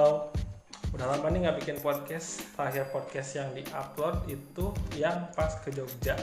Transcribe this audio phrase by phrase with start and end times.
[0.00, 0.32] Halo.
[0.96, 2.40] Udah lama nih nggak bikin podcast.
[2.56, 6.16] Terakhir podcast yang diupload itu yang pas ke Jogja.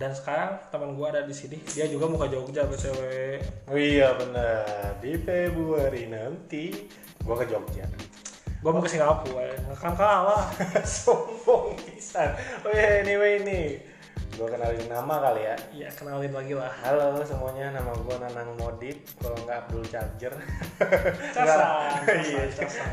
[0.00, 1.60] Dan sekarang teman gua ada di sini.
[1.76, 3.00] Dia juga mau ke Jogja bcw.
[3.68, 4.96] Oh iya benar.
[5.04, 6.88] Di Februari nanti
[7.20, 7.84] gua ke Jogja.
[8.64, 9.44] Gua mau ke Singapura.
[9.76, 10.48] Kan kalah.
[11.04, 12.32] Sombong pisan.
[12.64, 13.95] Oh iya anyway nih.
[14.36, 15.56] Gua kenalin nama kali ya.
[15.72, 16.68] Iya kenalin lagi lah.
[16.84, 19.00] Halo semuanya, nama gua Nanang Modip.
[19.16, 20.32] Kalau nggak Abdul Charger.
[21.32, 22.44] Casan, Nggak- Iya.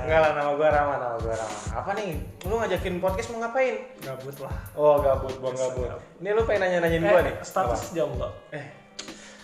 [0.07, 1.57] Nggak lah, nama gua Rama, nama gua Rama.
[1.75, 2.15] Apa nih?
[2.47, 3.75] Lu ngajakin podcast mau ngapain?
[3.99, 4.55] Gabut lah.
[4.73, 5.91] Oh gabut, gua gabut.
[6.23, 7.35] Ini lu pengen nanya-nanyain gua Eh, nih.
[7.43, 7.91] status Apa?
[7.93, 8.29] jomblo.
[8.49, 8.65] Eh,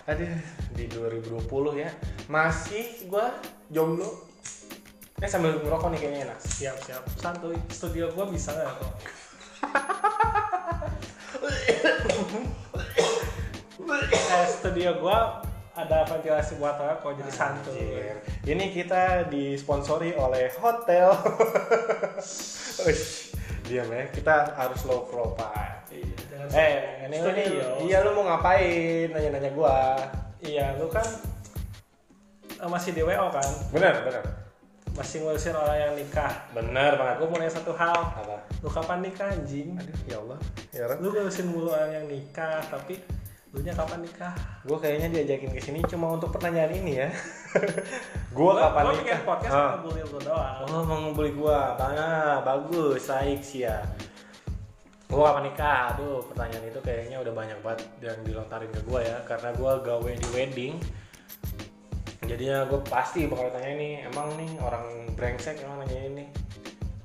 [0.08, 0.32] aduh,
[0.72, 1.36] di 2020
[1.76, 1.92] ya.
[2.32, 3.28] Masih gua
[3.68, 4.08] jomblo.
[5.20, 6.40] Eh sambil ngerokok nih kayaknya enak.
[6.40, 7.04] Siap siap.
[7.20, 7.60] Santuy.
[7.68, 8.92] Studio gua bisa nggak kok?
[13.90, 15.42] eh, studio gua
[15.74, 17.80] ada ventilasi buat rokok jadi santuy.
[17.80, 18.18] Anjir.
[18.44, 21.10] Ini kita disponsori oleh hotel.
[23.70, 24.04] Diam ya.
[24.12, 25.88] Kita harus low profile.
[25.90, 26.18] Iya,
[26.50, 27.68] Eh, ini ini studio.
[27.86, 29.14] iya lu mau ngapain?
[29.14, 29.96] Nanya-nanya gua.
[30.42, 31.06] Iya, lu kan
[32.50, 33.48] eh, masih di WO kan?
[33.72, 34.24] Bener, bener.
[35.00, 36.34] Masih ngurusin orang yang nikah.
[36.52, 37.16] Bener banget.
[37.24, 37.96] Gue mau nanya satu hal.
[37.96, 38.36] Apa?
[38.60, 39.72] Lu kapan nikah anjing?
[39.80, 40.40] Aduh, ya Allah.
[40.76, 40.98] Ya Rob.
[41.00, 43.00] Lu ngurusin mulu orang yang nikah, tapi
[43.50, 44.36] lu nya kapan nikah?
[44.62, 47.10] Gue kayaknya diajakin ke sini cuma untuk pertanyaan ini ya.
[48.38, 49.20] gua kapan Gua nikah?
[49.26, 49.64] podcast Ah.
[49.74, 50.56] sama bully lu doang.
[50.68, 53.82] Oh mau ngebully gua, nah, bagus, baik sih ya.
[55.10, 55.96] Gua kapan nikah?
[55.96, 60.12] Aduh, pertanyaan itu kayaknya udah banyak banget yang dilontarin ke gua ya, karena gua gawe
[60.12, 60.76] di wedding.
[62.30, 64.86] Jadinya gue pasti bakal tanya ini, emang nih orang
[65.18, 66.26] brengsek emang nanya ini.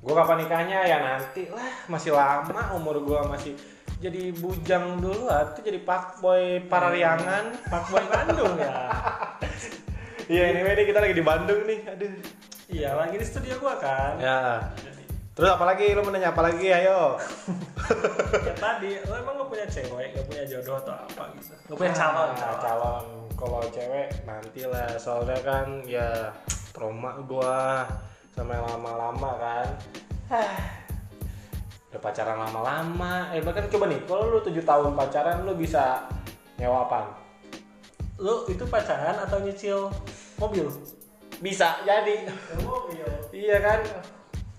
[0.05, 3.57] Gua kapan nikahnya ya nanti lah, masih lama umur gua masih
[3.97, 7.57] jadi bujang dulu atau jadi pak boy parariangan.
[7.65, 8.73] Pak Boy Bandung ya.
[10.25, 11.85] Iya, anyway nih kita lagi di Bandung nih.
[11.85, 12.09] Aduh.
[12.65, 14.17] iya, lagi di studio gua kan.
[14.17, 14.73] Ya.
[15.37, 17.21] Terus apalagi lu mau nanya apa lagi ayo?
[18.49, 21.53] ya tadi, lu emang gak punya cewek, gak punya jodoh atau apa gitu?
[21.69, 22.57] Gak punya calon, Ah, calon.
[22.57, 23.05] calon.
[23.35, 26.31] Kalau cewek nanti lah soalnya kan ya
[26.71, 27.83] trauma gua
[28.31, 29.67] sama yang lama-lama kan.
[31.91, 33.31] Udah pacaran lama-lama.
[33.35, 36.07] Eh bahkan coba nih, kalau lu 7 tahun pacaran lu bisa
[36.59, 37.11] nyewa apa?
[38.19, 39.91] Lu itu pacaran atau nyicil
[40.39, 40.67] mobil?
[41.39, 42.27] Bisa jadi.
[42.63, 43.07] Mobil.
[43.31, 43.79] Iya kan?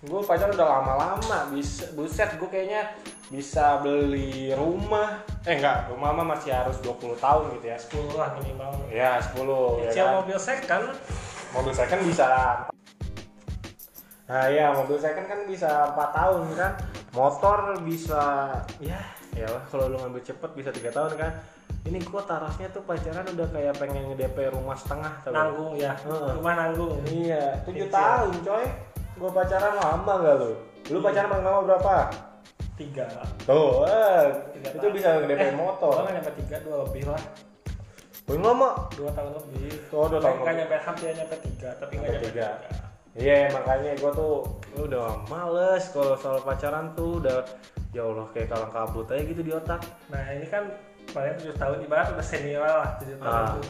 [0.05, 2.93] Gue pacaran udah lama-lama, bisa buset gue kayaknya
[3.27, 5.19] bisa beli rumah.
[5.43, 7.79] Eh enggak, rumah mah masih harus 20 tahun gitu ya.
[7.79, 8.71] 10 lah minimal.
[8.87, 9.43] Ya 10
[9.83, 10.15] ya Nyicil kan?
[10.23, 10.85] mobil second,
[11.55, 12.27] Mobil second bisa.
[14.27, 16.73] Nah ya mobil second kan bisa 4 tahun kan.
[17.17, 18.23] Motor bisa
[18.77, 19.01] ya
[19.33, 21.33] ya lah kalau lu ngambil cepet bisa tiga tahun kan.
[21.87, 25.31] Ini gua tarafnya tuh pacaran udah kayak pengen nge-DP rumah setengah gak?
[25.31, 25.95] nanggung ya.
[26.03, 26.31] Heeh.
[26.35, 26.99] Rumah nanggung.
[27.07, 27.95] Iya, 7 Kecil.
[27.95, 28.67] tahun coy.
[29.23, 30.53] Gua pacaran lama gak lu?
[30.91, 31.95] Lu pacaran paling lama berapa?
[32.77, 33.07] Tiga.
[33.43, 34.93] Tuh, eh, Tiga itu tahun.
[34.93, 35.95] bisa nge-DP Eh, motor.
[35.99, 37.23] Nggak nyampe tiga, dua lebih lah.
[38.23, 38.71] Paling lama.
[38.93, 39.71] Dua tahun lebih.
[39.91, 42.49] Oh, dua tahun Nggak nyampe hampir nyampe tiga, tapi nggak Nyampe tiga.
[43.17, 44.35] Iya makanya gue tuh
[44.77, 47.49] udah males kalau soal pacaran tuh udah
[47.91, 49.81] ya Allah kayak kalang kabut aja gitu di otak.
[50.07, 50.69] Nah ini kan
[51.09, 53.49] kemarin tujuh tahun ibarat udah senior lah tujuh tahun Ah.
[53.49, 53.61] itu.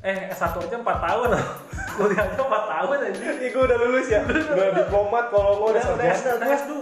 [0.00, 1.46] Eh S1 aja empat tahun loh.
[1.94, 3.20] Kuliah aja empat tahun aja.
[3.30, 6.36] Ini gue udah lulus ya, udah diplomat kalau gue udah Udah, udah, sarjana.
[6.36, 6.74] udah S2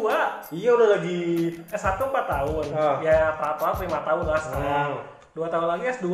[0.53, 1.21] Iya udah lagi.
[1.69, 2.65] S1 empat tahun.
[2.73, 2.97] Ah.
[3.01, 4.91] Ya peraturan lima tahun lah sekarang.
[4.93, 5.05] Hmm.
[5.33, 6.07] Dua tahun lagi S2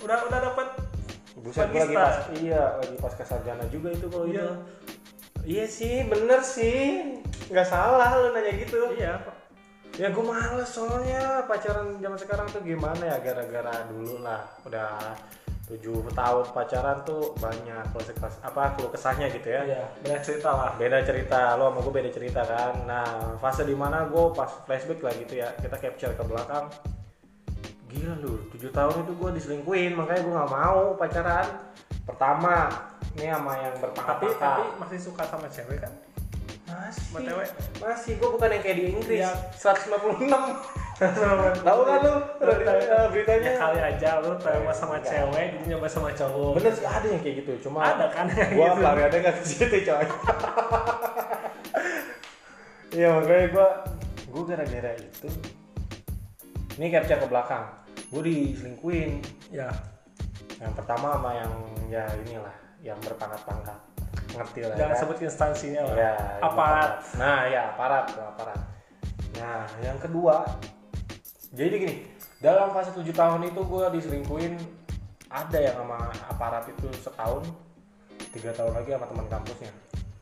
[0.00, 0.68] udah udah dapat
[1.36, 4.40] Buset lagi pas, iya lagi pas kesarjana juga itu kalau Iya.
[4.40, 4.54] itu.
[5.46, 6.78] Iya sih, bener sih,
[7.46, 8.92] nggak salah lu nanya gitu.
[8.92, 9.20] iya.
[9.94, 15.12] Ya gue males soalnya pacaran zaman sekarang tuh gimana ya gara-gara dulu lah udah
[15.66, 19.66] tujuh tahun pacaran tuh banyak kelas apa keluh kesahnya gitu ya.
[19.66, 20.70] Iya, banyak cerita lah.
[20.78, 22.86] Beda cerita, lo sama gue beda cerita kan.
[22.86, 23.06] Nah
[23.36, 26.70] fase di mana gue pas flashback lah gitu ya kita capture ke belakang.
[27.86, 31.46] Gila lu, tujuh tahun itu gue diselingkuhin makanya gue nggak mau pacaran.
[32.06, 32.70] Pertama,
[33.14, 35.90] ini sama yang Tapi berpangkat tapi masih suka sama cewek kan?
[36.66, 37.48] masih Sama cewek.
[37.78, 39.32] masih gue bukan yang kayak di Inggris Iya.
[39.54, 42.98] 156 tahu kan lu Beritanya.
[43.08, 45.08] beritanya Ya kali aja lu trauma sama Enggak.
[45.12, 46.50] cewek jadi nyoba sama cowok.
[46.56, 48.76] bener sih ada yang kayak gitu cuma Ada kan gua gitu.
[48.78, 50.04] pelariannya nggak ke situ coy
[52.94, 53.66] iya makanya gua
[54.26, 55.28] gua gara-gara itu
[56.76, 57.64] ini capture ke belakang
[58.08, 59.10] gua diselingkuhin
[59.48, 59.68] Ya.
[60.56, 61.52] yang pertama sama yang
[61.86, 63.78] ya inilah yang berpangkat-pangkat
[64.32, 64.98] ngerti lah Jangan kan?
[64.98, 65.94] sebut instansinya lah.
[65.96, 66.92] Ya, Aparat.
[67.14, 68.58] Nah, ya aparat, aparat.
[69.34, 70.44] Nah, yang kedua,
[71.56, 71.94] jadi gini,
[72.38, 74.54] dalam fase 7 tahun itu gue diselingkuhin
[75.26, 75.98] ada yang sama
[76.28, 77.42] aparat itu setahun,
[78.30, 79.72] tiga tahun lagi sama teman kampusnya.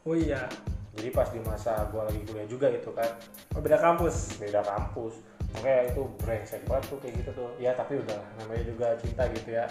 [0.03, 0.47] Oh iya.
[0.95, 3.11] jadi pas di masa gue lagi kuliah juga itu kan
[3.51, 4.39] Oh, beda kampus.
[4.39, 5.19] beda kampus
[5.51, 9.55] makanya itu brengsek banget tuh kayak gitu tuh ya tapi udah namanya juga cinta gitu
[9.55, 9.67] ya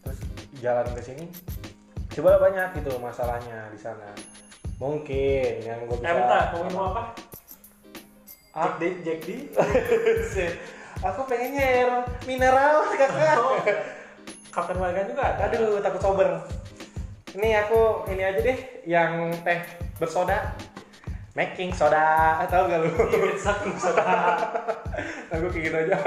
[0.00, 0.20] terus
[0.60, 1.24] jalan ke sini
[2.12, 4.12] coba banyak gitu masalahnya di sana
[4.76, 7.02] mungkin yang gue bisa Eh, bentar, mau apa?
[8.52, 8.76] Ah.
[8.76, 9.28] Jack D, Jack D.
[11.02, 11.90] aku pengennya air
[12.26, 13.36] mineral kakak.
[13.38, 13.58] Oh,
[14.48, 15.46] Kapten Morgan juga ada.
[15.46, 16.28] aduh takut sober.
[17.36, 18.58] Ini aku ini aja deh
[18.88, 19.60] yang teh
[20.00, 20.56] bersoda.
[21.38, 22.42] Making soda.
[22.50, 22.90] Tahu gak lu?
[23.38, 24.34] Saking sudah.
[25.32, 25.98] aku kayak gitu aja.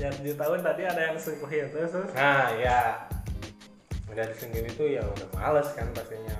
[0.00, 2.10] Ya 7 tahun tadi ada yang selingkuhin terus terus.
[2.16, 3.06] Nah ya
[4.10, 6.34] udah disengin itu ya udah males kan pastinya.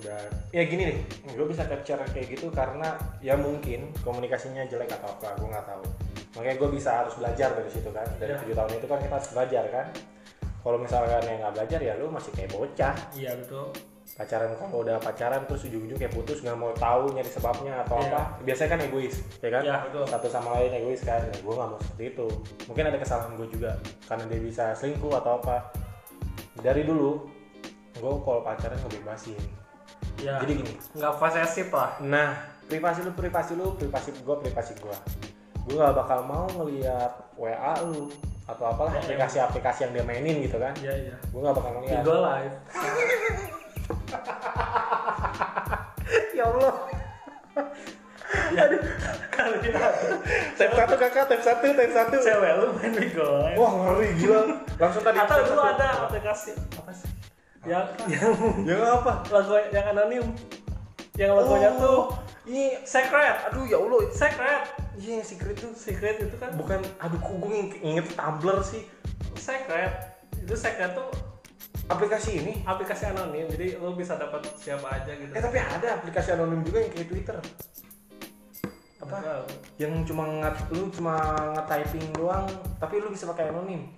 [0.00, 0.16] Udah
[0.54, 0.98] ya gini nih
[1.36, 5.84] gue bisa capture kayak gitu karena ya mungkin komunikasinya jelek atau apa gue nggak tahu
[6.32, 8.38] makanya gue bisa harus belajar dari situ kan dari Ya.
[8.38, 9.86] tujuh tahun itu kan kita harus belajar kan
[10.58, 13.66] kalau misalkan yang nggak belajar ya lu masih kayak bocah Iya betul.
[14.12, 18.08] pacaran kalau udah pacaran terus ujung-ujung kayak putus nggak mau tahu nyari sebabnya atau Iya.
[18.08, 20.04] apa biasanya kan egois ya kan Iya, betul.
[20.06, 22.26] satu sama lain egois kan ya, gue nggak mau seperti itu
[22.66, 23.70] mungkin ada kesalahan gue juga
[24.04, 25.56] karena dia bisa selingkuh atau apa
[26.58, 27.24] dari dulu
[27.94, 29.40] gue kalau pacaran ngebebasin
[30.18, 30.38] Ya.
[30.38, 31.98] jadi gini nggak posesif lah.
[32.00, 34.96] nah privasi lu privasi lu privasi gue privasi gue
[35.62, 38.10] gue gak bakal mau ngeliat wa lu
[38.42, 41.14] atau apalah Ya, aplikasi-aplikasi yang dia mainin gitu kan Iya iya.
[41.22, 42.56] gue gak bakal ngeliat Tigo live.
[46.36, 46.74] ya Allah
[48.52, 48.64] Ya.
[49.28, 49.76] Kalian
[50.56, 53.28] tab satu kakak tab satu tab satu cewek lu main Bigo.
[53.60, 54.56] Wah ngeri gila.
[54.80, 55.20] Langsung tadi.
[55.20, 57.08] Atau dulu ada aplikasi apa sih?
[57.68, 57.92] Yang
[58.64, 59.20] yang Ya apa?
[59.28, 60.24] lagu yang anonim.
[61.12, 61.80] Yang logonya Oh.
[61.80, 62.00] tuh
[62.48, 63.52] Ini secret.
[63.52, 64.00] aduh ya Allah.
[64.10, 64.62] Secret.
[64.94, 65.72] Iya yang secret tuh.
[65.72, 68.84] Secret itu kan Bukan aduh kok gue inget Tumblr sih.
[69.34, 69.92] secret.
[70.36, 71.08] Itu secret tuh
[71.88, 72.52] Aplikasi ini.
[72.62, 73.48] aplikasi anonim.
[73.48, 75.28] Jadi lu bisa dapat siapa aja gitu.
[75.28, 77.36] Eh tapi ada aplikasi anonim juga yang kayak Twitter.
[79.02, 79.16] Apa?
[79.18, 79.32] Apa?
[79.76, 81.16] Yang cuma ngat lu cuma
[81.52, 82.46] nge-typing doang,
[82.78, 83.90] tapi lu bisa pakai anonim.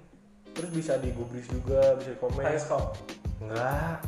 [0.55, 2.41] Terus bisa digubris juga, bisa di komen.
[2.41, 2.97] Teleskop.
[3.39, 4.01] Enggak.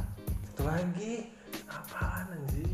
[0.51, 1.31] Satu lagi.
[1.69, 2.66] Apaan anjing?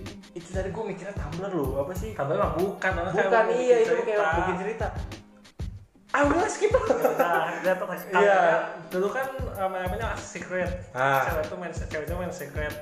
[0.53, 2.13] Itu tadi gue mikirnya Tumblr loh, apa sih?
[2.13, 4.05] Kabar mah bukan, Bukan iya itu cerita.
[4.05, 4.87] kayak bikin cerita.
[6.13, 6.69] Ah udah skip.
[7.17, 8.41] Nah, dia tuh Iya.
[8.93, 10.69] Dulu kan um, namanya secret.
[10.93, 11.25] Ah.
[11.25, 12.75] Cewek tuh main cewek tuh main secret.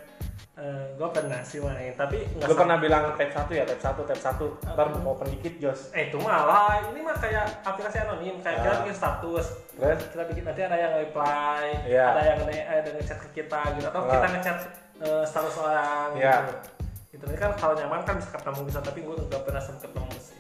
[0.99, 4.19] gue pernah sih main, tapi nggak Gue pernah bilang tab satu ya, tab satu, tab
[4.19, 4.47] satu.
[4.61, 5.89] Ntar mau open dikit Jos.
[5.95, 8.79] Eh itu malah, ini mah kayak aplikasi anonim, kayak kita Ah.
[8.85, 10.01] bikin status, Terus?
[10.11, 12.05] kita bikin nanti ada yang reply, Iya.
[12.13, 14.11] ada yang ada yang ngechat ke kita gitu, atau Ah.
[14.11, 14.57] kita ngechat
[15.01, 16.35] eh, status orang Iya.
[16.45, 16.80] gitu.
[17.11, 20.39] Itu kan kalau nyaman kan bisa ketemu bisa, tapi gue nggak pernah sempet ketemu sih.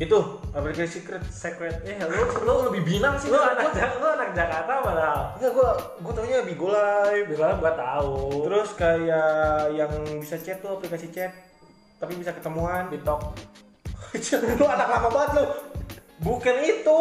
[0.00, 0.16] Itu
[0.50, 1.20] aplikasi secret.
[1.28, 3.28] Secret, eh Lu, lu lebih binang sih.
[3.28, 5.36] lu anak Jak- lu anak Jakarta padahal.
[5.36, 5.68] Enggak, gua
[6.00, 7.28] gua taunya Bigo Live.
[7.28, 8.48] Bilang gua tahu.
[8.48, 9.36] Terus kayak
[9.70, 11.36] yang bisa chat tuh aplikasi chat
[12.00, 12.88] tapi bisa ketemuan.
[12.88, 13.20] TikTok.
[14.56, 15.44] lu anak lama banget lu.
[16.18, 17.00] Bukan itu.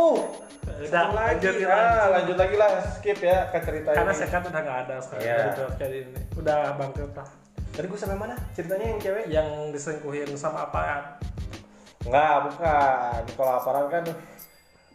[0.69, 1.39] Udah Satu lagi.
[1.39, 2.71] lanjut Ah, lanjut lagi lah.
[2.93, 4.19] Skip ya ke cerita Karena ini.
[4.19, 5.23] secret udah nggak ada sekarang.
[5.23, 5.37] Iya.
[5.79, 6.19] Jadi ini.
[6.35, 7.29] Udah bangkrut lah.
[7.79, 8.35] Tadi gua sampai mana?
[8.51, 9.25] Ceritanya yang cewek?
[9.31, 11.15] Yang diselingkuhin sama apaan?
[12.03, 13.21] Enggak, bukan.
[13.39, 14.03] Kalau aparat kan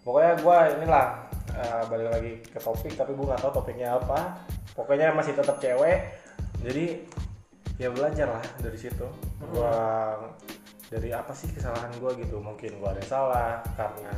[0.04, 1.06] pokoknya gua inilah
[1.48, 4.36] eh, balik lagi ke topik tapi gua nggak tahu topiknya apa.
[4.76, 6.12] Pokoknya masih tetap cewek.
[6.61, 7.09] Jadi
[7.80, 9.09] ya belajar lah dari situ.
[9.49, 9.73] Gua
[10.92, 12.37] dari apa sih kesalahan gua gitu.
[12.37, 14.12] Mungkin gua ada yang salah karena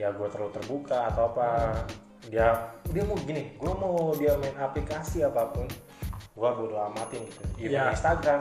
[0.00, 1.76] ya gua terlalu terbuka atau apa.
[2.32, 5.68] Dia dia mau gini, gua mau dia main aplikasi apa pun.
[6.32, 7.42] Gua bodo amatin gitu.
[7.60, 7.92] Even Iya.
[7.92, 8.40] Instagram,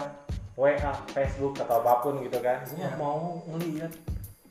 [0.55, 2.63] WA, Facebook atau apa pun gitu kan.
[2.63, 2.87] Gue Iya.
[2.87, 3.91] nggak mau ngeliat,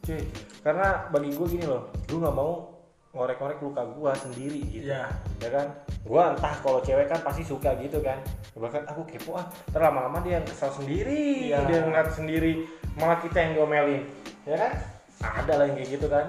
[0.00, 0.23] cuy.
[0.61, 2.68] Karena bagi gue gini loh, gue nggak mau
[3.11, 4.87] ngorek-ngorek luka gue sendiri gitu.
[4.88, 5.09] Iya.
[5.40, 5.66] Ya kan?
[6.00, 8.20] Gue entah kalau cewek kan pasti suka gitu kan.
[8.54, 11.64] Bahkan aku kepo ah, ntar lama-lama dia kesal sendiri, Iya.
[11.64, 14.04] dia ngeliat sendiri, malah kita yang diomelin,
[14.44, 14.73] ya kan?
[15.20, 16.26] Ada lah yang kayak gitu kan.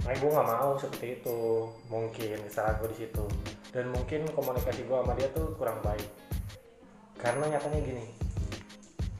[0.00, 1.38] Nah, gue nggak mau seperti itu.
[1.88, 3.24] Mungkin kesalahan gue di situ.
[3.68, 6.08] Dan mungkin komunikasi gue sama dia tuh kurang baik.
[7.18, 8.06] Karena nyatanya gini,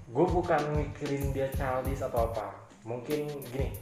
[0.09, 2.55] gue bukan mikirin dia childish atau apa.
[2.87, 3.75] Mungkin gini,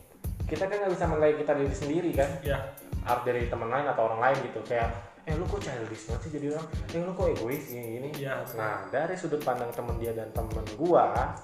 [0.48, 2.30] kita kan nggak bisa menilai kita diri sendiri kan.
[2.42, 2.58] Iya.
[3.06, 4.58] Art dari teman lain atau orang lain gitu.
[4.66, 4.90] Kayak,
[5.28, 6.66] eh lu kok childish banget sih jadi orang?
[6.90, 8.08] Eh lu kok egois gini-gini?
[8.18, 8.42] Iya.
[8.58, 11.34] Nah dari sudut pandang temen dia dan temen gua,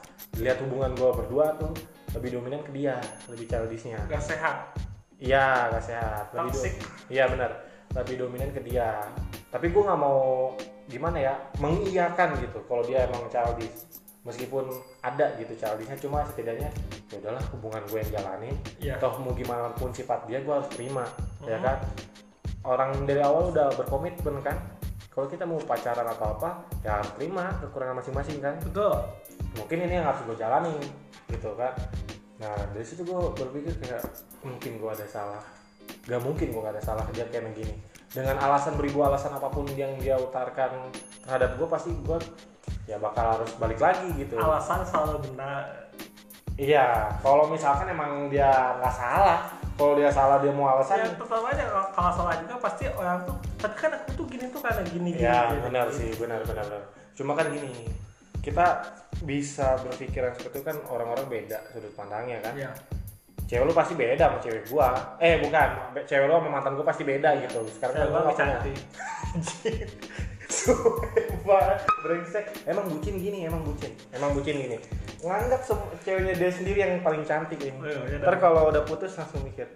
[0.41, 1.71] lihat hubungan gua berdua tuh
[2.19, 2.99] lebih dominan ke dia,
[3.31, 4.03] lebih childishnya.
[4.11, 4.75] Gak sehat.
[5.23, 6.25] Iya, gak sehat.
[6.35, 6.75] Lebih Toxic.
[7.07, 7.72] Iya benar.
[7.93, 9.05] Lebih dominan ke dia.
[9.49, 10.53] Tapi gue nggak mau
[10.89, 13.89] gimana ya mengiyakan gitu kalau dia emang childish.
[14.23, 14.71] Meskipun
[15.03, 16.71] ada gitu childishnya, cuma setidaknya
[17.11, 18.55] ya udahlah hubungan gue yang jalanin.
[18.79, 18.95] Iya.
[18.97, 21.03] Toh mau gimana pun sifat dia gue harus terima,
[21.43, 21.65] ya Mhm.
[21.65, 21.79] kan?
[22.63, 24.59] Orang dari awal udah berkomitmen kan.
[25.13, 28.97] kalau kita mau pacaran atau apa ya harus terima kekurangan masing-masing kan betul
[29.61, 30.73] mungkin ini yang harus gue jalani
[31.29, 31.77] gitu kan
[32.41, 34.01] nah dari situ gue berpikir kayak
[34.41, 35.45] mungkin gue ada salah
[36.07, 37.75] gak mungkin gue gak ada salah dia kayak begini.
[38.13, 40.93] Dengan alasan beribu alasan apa pun yang dia utarakan
[41.25, 42.19] terhadap gue pasti gue
[42.85, 44.37] ya bakal harus balik lagi gitu.
[44.37, 45.89] Alasan selalu benar.
[46.61, 49.49] Iya kalau misalkan emang dia nggak salah
[49.81, 50.97] kalau dia salah dia mau ya alasan.
[51.17, 51.65] Tetap aja
[51.97, 55.25] kalau- salah juga pasti orang tuh tapi kan aku tuh gini tuh karena gini gini
[55.25, 56.83] ya gini." benar sih benar benar benar.
[57.17, 57.89] Cuma kan gini
[58.43, 58.67] kita
[59.23, 62.53] bisa berpikiran seperti itu kan orang-orang beda sudut pandangnya kan.
[62.59, 62.71] Iya.
[63.53, 64.89] Cewek lu pasti beda sama cewek gua.
[65.19, 65.69] Eh bukan.
[66.03, 67.61] Cewek lu sama mantan gua pasti beda gitu.
[67.69, 68.77] Sekarang gua nggak cantik.
[70.49, 72.45] Sumpah, brengsek.
[72.65, 73.93] Emang bucin gini emang bucin.
[74.11, 74.77] Emang bucin gini.
[75.21, 75.61] Nganggap
[76.01, 77.73] ceweknya dia sendiri yang paling cantik ini.
[77.75, 79.69] Oh, iya, iya, ntar kalau udah putus langsung mikir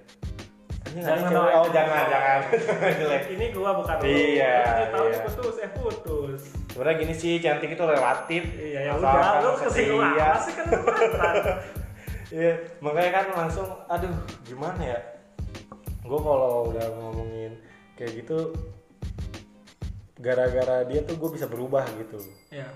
[0.87, 2.41] "Anjing, ada Jangan cewek- oh jangan jangan.
[3.01, 3.23] jelek.
[3.31, 4.05] Ini gua bukan lu.
[4.07, 5.19] Iya, Lu tahu iya.
[5.23, 6.41] putus, eh putus.
[6.67, 8.43] sebenarnya gini sih cantik itu relatif.
[8.53, 11.35] Iya ya udah, lu kesinggung apa sih kan lu mantan.
[12.27, 14.11] Iya, makanya kan langsung, aduh,
[14.43, 15.01] gimana ya?
[16.03, 17.55] Gue kalau udah ngomongin
[17.95, 18.51] kayak gitu,
[20.19, 22.19] gara-gara dia tuh gue bisa berubah gitu.
[22.51, 22.67] Iya.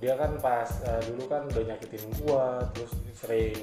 [0.00, 3.56] Dia kan pas eh, dulu kan udah nyakitin gue, terus sering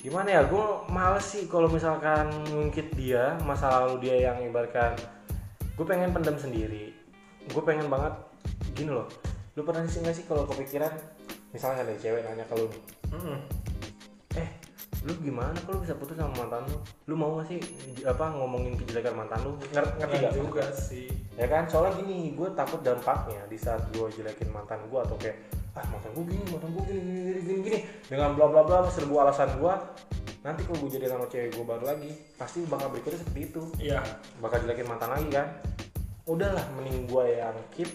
[0.00, 0.42] gimana ya?
[0.48, 4.96] Gue males sih kalau misalkan ngungkit dia, masa lalu dia yang ibaratkan,
[5.76, 6.96] gue pengen pendam sendiri.
[7.52, 8.16] Gue pengen banget
[8.72, 9.08] gini loh.
[9.58, 10.88] Lu pernah sih nggak sih kalau kepikiran,
[11.52, 13.38] misalnya ada cewek nanya ke lu nih, Mm-mm.
[13.42, 13.59] eh
[15.00, 16.76] lu gimana kalau bisa putus sama mantan lu
[17.06, 17.58] lu mau gak sih
[18.04, 21.08] apa ngomongin kejelekan mantan lu Nger- ngerti Enggak gak juga sih.
[21.34, 25.40] ya kan soalnya gini gue takut dampaknya di saat gue jelekin mantan gue atau kayak
[25.72, 27.78] ah mantan gue gini mantan gue gini gini gini gini, gini.
[28.06, 29.74] dengan bla bla bla serbu alasan gue
[30.40, 34.00] nanti kalau gue jadi sama cewek gue baru lagi pasti bakal berikutnya seperti itu Iya,
[34.38, 35.46] bakal jelekin mantan lagi kan
[36.24, 37.88] udahlah mending gue yang keep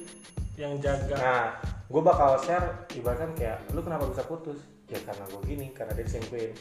[0.55, 1.15] yang jaga.
[1.15, 1.45] Nah,
[1.85, 4.55] gue bakal share ibaratkan kayak lu kenapa bisa putus?
[4.87, 6.51] Ya karena gue gini, karena dia diselingkuhin.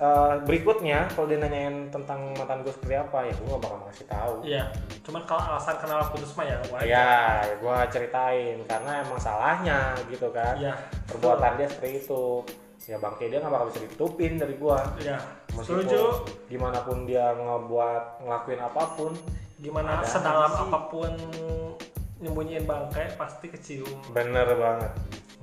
[0.00, 4.06] Eh, berikutnya kalau dia nanyain tentang mantan gue seperti apa ya gue gak bakal ngasih
[4.08, 4.34] tahu.
[4.48, 4.64] Iya.
[5.04, 6.88] Cuman kalau alasan kenapa putus mah ya wajar.
[6.88, 7.12] Ya,
[7.60, 10.56] gue ceritain karena emang salahnya gitu kan.
[10.56, 10.72] Iya.
[11.04, 12.24] Perbuatan dia seperti itu.
[12.88, 14.78] Ya bangke dia gak bakal bisa ditutupin dari gue.
[15.04, 15.20] Iya.
[15.52, 16.02] Meskipun Setuju.
[16.48, 19.12] Gimana pun dia ngebuat ngelakuin apa pun,
[19.60, 20.64] Gimana sedalam sih.
[20.64, 21.12] apa pun
[22.24, 24.00] nyembunyiin bangkai pasti kecium.
[24.16, 24.92] Bener banget.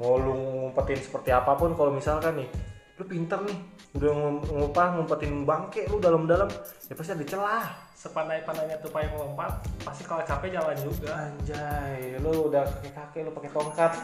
[0.01, 2.49] Mau lu ngumpetin seperti apa pun kalau misalkan nih,
[2.97, 3.57] lu pinter nih,
[3.93, 4.09] udah
[4.49, 6.49] ngupah ngumpetin bangke lu dalam-dalam,
[6.89, 7.65] ya pasti ada celah.
[7.97, 11.29] Sepandai-pandainya tuh payung lompat, pasti kalau capek jalan juga.
[11.29, 13.91] Anjay, lu udah kakek-kakek lu pakai tongkat.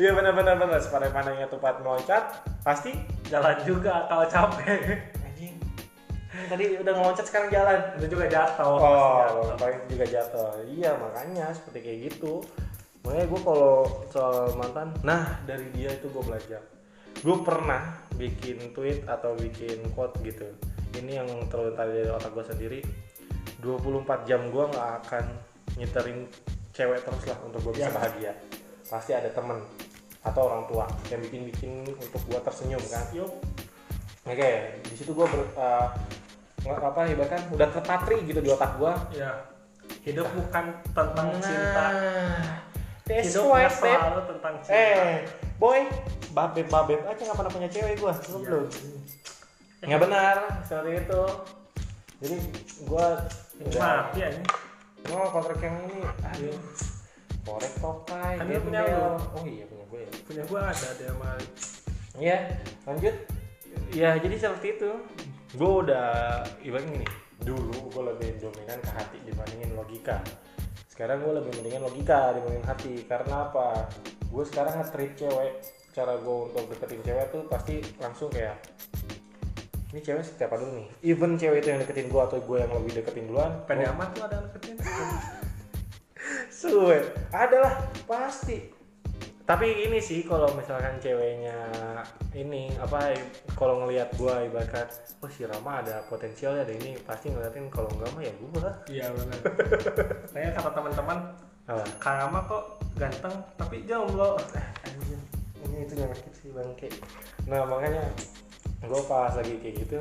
[0.00, 0.80] Iya benar-benar benar.
[0.80, 2.96] Sepandai-pandainya tupat meloncat, pasti
[3.28, 5.12] Jalan juga kalau capek.
[5.20, 5.54] anjing.
[6.48, 7.78] Tadi udah ngeloncat sekarang jalan.
[8.00, 8.64] Itu juga jatuh.
[8.80, 9.60] Oh, jatuh.
[9.60, 10.64] paling juga jatuh.
[10.72, 12.40] Iya, makanya seperti kayak gitu.
[13.00, 13.74] Makanya gue kalau
[14.08, 16.60] soal mantan, nah dari dia itu gue belajar.
[17.20, 20.46] Gue pernah bikin tweet atau bikin quote gitu.
[20.96, 22.80] Ini yang terlontar dari otak gue sendiri.
[23.60, 25.24] 24 jam gue nggak akan
[25.76, 26.24] nyiterin
[26.72, 27.94] cewek terus lah untuk gue bisa Ya.
[27.94, 28.32] bahagia.
[28.84, 29.60] Pasti ada temen
[30.20, 33.04] atau orang tua yang bikin-bikin untuk gue tersenyum kan.
[33.12, 33.30] Yuk.
[34.28, 34.50] Oke,
[34.84, 35.40] di situ gue ber,
[36.60, 39.32] nggak apa ibaratkan udah terpatri gitu di otak gue Ya.
[40.00, 41.86] Hidup bukan tentang cinta.
[43.10, 44.02] That's Hidup right, babe.
[44.30, 44.70] tentang cinta.
[44.72, 45.26] Eh,
[45.58, 45.82] boy,
[46.30, 48.38] babeb babeb aja nggak pernah punya cewek gue, Iya.
[48.38, 48.66] belum.
[49.82, 51.22] Nggak benar, seperti itu.
[52.20, 52.36] Jadi
[52.86, 53.06] gue
[53.74, 54.44] Mati ya ini.
[55.08, 56.56] mau kontrak yang ini, aduh,
[57.42, 59.02] korek tokai, Kan dia punya lu.
[59.34, 60.10] Oh iya punya gue ya.
[60.22, 61.34] Punya gua ada dia mah.
[62.14, 62.38] Iya,
[62.84, 63.14] lanjut.
[63.90, 64.90] Ya jadi seperti itu.
[65.52, 66.08] Gue udah
[66.60, 67.08] ibaratnya gini.
[67.40, 70.20] Dulu gue lebih dominan ke hati dibandingin logika.
[71.00, 72.94] Sekarang gue lebih mendingan logika dibandingin hati.
[73.08, 73.88] Karena apa?
[74.28, 75.64] Gue sekarang nge-treat cewek.
[75.96, 78.60] Cara gue untuk deketin cewek tuh pasti langsung kayak
[79.96, 80.88] ini cewek seperti apa dulu nih?
[81.00, 83.64] Even cewek itu yang deketin gue atau gue yang lebih deketin duluan.
[83.64, 84.76] Pendek amat tuh ada yang deketin.
[86.60, 86.98] Suwe,
[87.32, 88.68] adalah pasti.
[89.50, 91.74] Tapi ini sih kalau misalkan ceweknya
[92.38, 93.18] ini apa
[93.58, 94.86] kalau ngelihat gua ibaratkan
[95.18, 98.70] oh si Rama ada potensial ya ada ini pasti ngeliatin kalau enggak mah ya gua
[98.86, 99.38] Iya benar.
[100.30, 101.18] Kayaknya kata teman-teman,
[101.66, 101.82] apa?
[101.98, 104.38] Kang Ama kok ganteng tapi jomblo.
[104.86, 105.18] anjir
[105.66, 106.86] ini itu nyakit sih bangke.
[107.50, 108.06] Nah makanya
[108.86, 109.98] gua pas lagi kayak gitu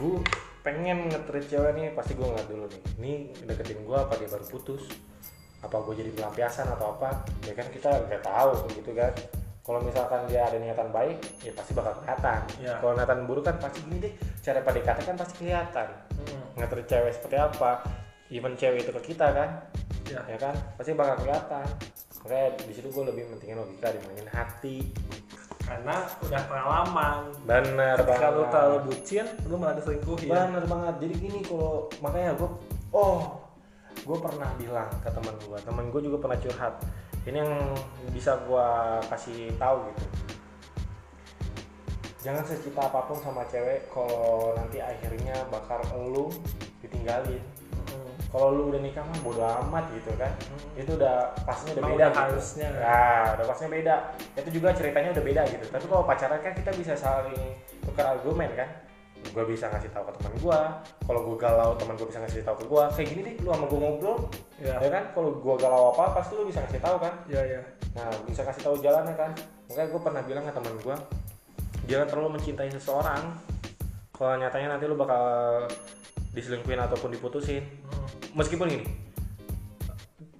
[0.00, 0.24] gua
[0.64, 2.82] pengen nge-treat cewek nih pasti gua ngeliat dulu nih.
[2.96, 3.12] Ini
[3.44, 4.88] deketin gua apa dia baru putus
[5.64, 9.12] apa gue jadi pelampiasan atau apa ya kan kita nggak tahu gitu kan.
[9.64, 12.40] Kalau misalkan dia ada niatan baik ya pasti bakal kelihatan.
[12.60, 12.76] Ya.
[12.84, 14.12] kalau niatan buruk kan pasti gini deh
[14.44, 15.88] cara PDKT kan pasti kelihatan.
[16.24, 16.44] Hmm.
[16.60, 17.82] nge-treat cewek seperti apa
[18.28, 19.50] even cewek itu ke kita kan
[20.12, 20.20] ya.
[20.28, 20.54] ya kan?
[20.76, 21.64] Pasti bakal kelihatan.
[22.24, 24.78] Makanya di situ gue lebih mentingin logika dibandingin hati.
[25.64, 27.20] Karena udah pengalaman.
[27.48, 28.48] Bener lu banget.
[28.52, 30.28] terlalu bucin lu malah diselingkuhin.
[30.28, 30.94] Bener banget.
[31.08, 32.48] Jadi gini kalau makanya gue
[32.92, 33.43] oh
[34.04, 36.74] gue pernah bilang ke teman gue teman gue juga pernah curhat
[37.24, 37.52] ini yang
[38.10, 38.66] bisa gue
[39.08, 40.04] kasih tahu gitu
[42.20, 46.28] jangan secinta apa pun sama cewek kalau nanti akhirnya bakal lu
[46.80, 47.40] ditinggalin
[47.84, 48.16] Hmm.
[48.32, 50.80] kalau lu udah nikah mah bodo amat gitu kan Hmm.
[50.80, 52.22] itu udah pastinya udah Emang beda udah gitu.
[52.24, 52.68] harusnya.
[52.72, 53.94] Nah, udah pastinya beda
[54.34, 57.36] itu juga ceritanya udah beda gitu tapi kalau pacaran kan kita bisa saling
[57.84, 58.68] tukar argumen kan
[59.34, 60.60] gue bisa ngasih tahu ke teman gue
[61.10, 63.66] kalau gue galau teman gue bisa ngasih tahu ke gue kayak gini deh lu sama
[63.66, 64.18] gue ngobrol
[64.62, 64.78] ya.
[64.78, 65.04] ya kan?
[65.10, 67.14] Kalau gue galau apa pasti lu bisa ngasih tahu kan?
[67.26, 67.60] Ya ya.
[67.98, 69.34] Nah bisa kasih tahu jalannya kan?
[69.66, 70.96] Makanya gue pernah bilang ke teman gue
[71.90, 73.22] jangan terlalu mencintai seseorang.
[74.14, 75.22] Kalau nyatanya nanti lu bakal
[76.30, 77.62] diselingkuhin ataupun diputusin.
[77.90, 78.06] Hmm.
[78.38, 78.86] meskipun gini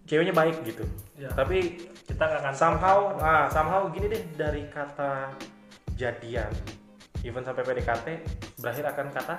[0.07, 0.87] ceweknya baik gitu.
[1.19, 1.35] Ya.
[1.35, 5.35] Tapi kita nggak akan somehow ah somehow gini deh dari kata
[5.99, 6.51] jadian
[7.25, 8.07] even sampai PDKT
[8.65, 9.37] berakhir akan kata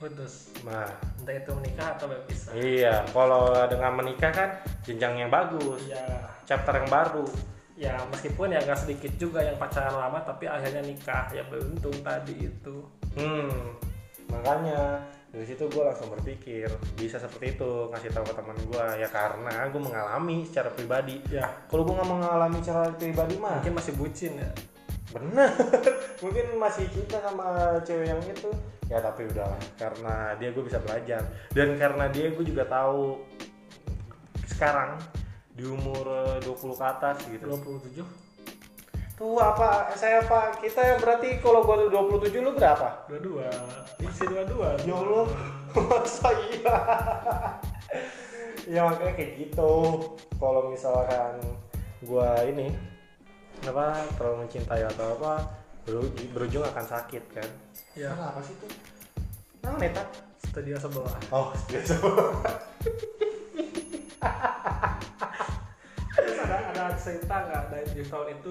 [0.00, 0.50] putus.
[0.64, 0.88] Nah
[1.20, 4.50] entah itu menikah atau berpisah iya kalau dengan menikah kan
[4.82, 6.02] jenjang yang bagus ya
[6.48, 7.28] chapter yang baru.
[7.76, 11.28] Ya meskipun ya nggak sedikit juga yang pacaran lama tapi akhirnya nikah.
[11.30, 12.82] Ya beruntung tadi itu.
[13.14, 13.76] Hmm,
[14.32, 19.08] makanya dari situ gue langsung berpikir bisa seperti itu ngasih tahu ke teman gue ya
[19.08, 21.20] karena gue mengalami secara pribadi.
[21.32, 21.48] ya.
[21.68, 24.50] Kalau gue nggak mengalami secara pribadi mah mungkin masih bucin ya
[25.12, 25.50] bener.
[26.24, 28.50] Mungkin masih cinta sama cewek yang itu.
[28.88, 29.60] Ya tapi udahlah.
[29.76, 31.22] Karena dia gue bisa belajar.
[31.52, 33.20] Dan karena dia gue juga tahu
[34.48, 34.96] sekarang
[35.52, 36.04] di umur
[36.34, 37.46] eh, 20 ke atas gitu.
[37.46, 38.32] 27
[39.22, 39.94] tuh apa?
[39.94, 43.06] Saya apa kita berarti kalau gue 27 lu berapa?
[43.06, 45.26] 22 isi 22 Ya Allah,
[45.86, 46.76] masa iya?
[48.74, 49.72] ya makanya kayak gitu.
[50.42, 51.38] Kalau misalkan
[52.02, 52.74] gua ini
[53.64, 55.32] apa terlalu mencintai atau apa
[55.82, 57.48] beru- berujung akan sakit kan?
[57.92, 58.70] ya apa sih tuh?
[59.60, 60.02] Nah, neta.
[60.42, 61.94] studio sebelah Oh, biasa.
[66.12, 68.50] terus ada ada cerita nggak dari di tahun itu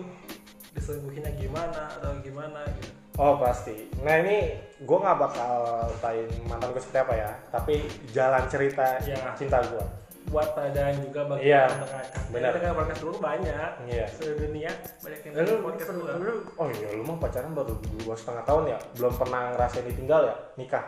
[0.71, 3.91] diselingkuhinnya gimana atau gimana gitu Oh pasti.
[3.99, 5.53] Nah ini gue nggak bakal
[5.99, 7.75] tain mantan gue seperti apa ya, tapi
[8.09, 9.35] jalan cerita Ya.
[9.35, 9.83] cinta gue.
[10.27, 12.49] Buat pelajaran juga bagi Iya, yang mendengarkan benar.
[12.49, 14.05] Kita dengar podcast dulu banyak Iya.
[14.11, 18.15] seluruh dunia banyak yang lu, podcast dulu lu, oh iya lu mah pacaran baru dua
[18.15, 20.85] setengah tahun ya, belum pernah ngerasain ditinggal ya, nikah?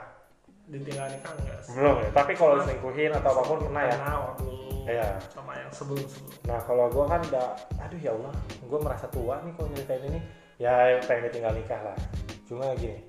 [0.64, 2.10] ditinggal nikah enggak sih Belum ya.
[2.10, 3.96] Tapi kalau selingkuhin atau apa pun pernah ya.
[4.00, 4.46] Pernah waktu
[4.84, 5.08] Iya.
[5.28, 7.48] sama yang sebelum sebelum Nah kalau gue kan udah,
[7.80, 10.20] aduh ya Allah, gue merasa tua nih kalau nyeritain ini.
[10.56, 10.72] Ya
[11.04, 11.98] pengen tinggal nikah lah.
[12.48, 13.00] Cuma gini,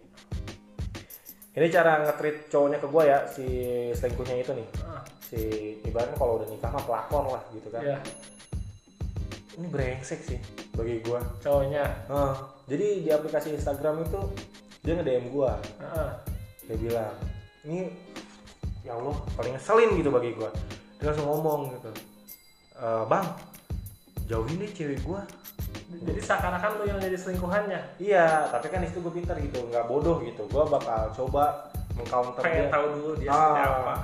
[1.55, 3.47] ini cara nge-treat cowoknya ke gue ya si
[3.93, 4.67] selingkuhnya itu nih.
[4.83, 5.41] ah, Si
[5.81, 7.81] ibaratnya kalau udah nikah mah pelakon lah gitu kan.
[7.81, 7.99] ya
[9.55, 10.39] Ini brengsek sih
[10.73, 11.21] bagi gue.
[11.39, 12.35] cowoknya Nah,
[12.65, 14.19] jadi di aplikasi Instagram itu
[14.81, 15.51] dia nge-DM gue.
[15.81, 16.11] ah,
[16.63, 17.15] Dia bilang,
[17.63, 17.93] ini
[18.83, 20.51] ya Allah paling ngeselin gitu bagi gue.
[20.97, 21.91] Dia langsung ngomong gitu,
[22.75, 23.27] "E, bang
[24.25, 25.21] jauhin deh cewek gue
[25.95, 30.19] jadi seakan-akan lu yang jadi selingkuhannya Iya, tapi kan itu gue pintar gitu, nggak bodoh
[30.19, 30.43] gitu.
[30.49, 32.73] Gue bakal coba mengcounter pengen dia.
[32.73, 33.55] tahu dulu dia Ah.
[33.79, 33.95] apa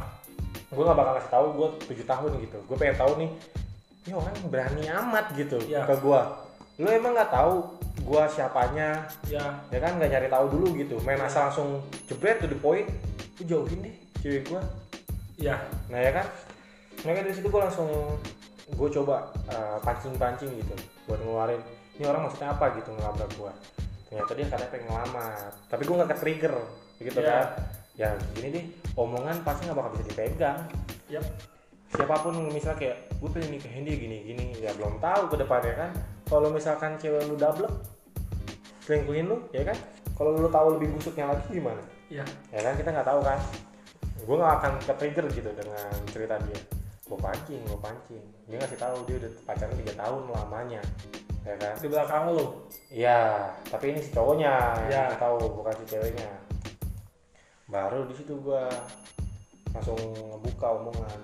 [0.70, 2.58] Gue nggak bakal kasih tahu gue 7 tahun gitu.
[2.64, 3.30] Gue pengen tahu nih,
[4.00, 5.82] ini orang berani amat gitu Iya.
[5.84, 6.20] ke gue.
[6.80, 7.54] Lo emang nggak tahu
[8.00, 10.96] gue siapanya, ya ya kan nggak nyari tahu dulu gitu.
[11.02, 11.26] Main Iya.
[11.26, 11.68] asal langsung
[12.06, 12.86] jebret to the point,
[13.36, 14.62] lu jauhin deh cewek gue.
[15.40, 15.56] ya
[15.88, 16.26] Nah ya kan,
[17.00, 17.88] makanya dari situ gue langsung
[18.70, 21.58] gue coba uh, pancing-pancing gitu buat ngeluarin
[21.96, 23.52] ini orang maksudnya apa gitu ngelabrak gue.
[24.06, 26.54] Ternyata dia katanya pengen ngelamar, tapi gue nggak ke trigger
[26.98, 27.28] gitu Iya.
[27.32, 27.46] kan.
[27.98, 30.58] Ya gini deh, omongan pasti nggak bakal bisa dipegang.
[31.10, 31.24] yep
[31.90, 35.90] Siapa pun misalnya kayak gue pengen nikahin dia gini-gini, ya belum tahu ke depannya kan.
[36.30, 37.66] Kalau misalkan cewek lu double,
[38.86, 39.74] selingkuhin lu, ya kan?
[40.14, 41.82] Kalau lu tahu lebih busuknya lagi gimana?
[42.10, 43.38] ya ya kan kita nggak tahu kan
[44.18, 46.58] gue nggak akan ke trigger gitu dengan cerita dia
[47.06, 50.82] gue pancing gue pancing dia ngasih tahu dia udah pacaran tiga tahun lamanya
[51.46, 55.14] ya kan di belakang lu iya tapi ini si cowoknya Iya.
[55.14, 56.28] yang tahu bukan si ceweknya
[57.70, 58.62] baru di situ gue
[59.70, 61.20] langsung ngebuka omongan.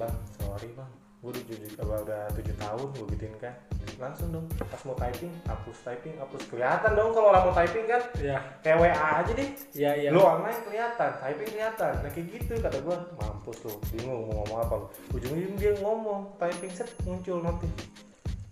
[0.00, 0.90] Bang sorry bang.
[1.18, 3.54] Gue udah tujuh, udah tujuh tahun gue gituin kan.
[3.98, 6.42] Langsung dong pas mau typing hapus typing hapus.
[6.48, 8.00] Kelihatan dong kalau orang mau typing kan?
[8.22, 9.48] Ya kayak WA aja deh.
[9.74, 11.92] Ya ya lu online kelihatan typing kelihatan.
[12.00, 12.96] Nah kayak gitu kata gua.
[13.18, 14.86] Mampus lu bingung mau ngomong apa lu.
[15.18, 17.68] Ujung-ujung dia ngomong typing set muncul notif.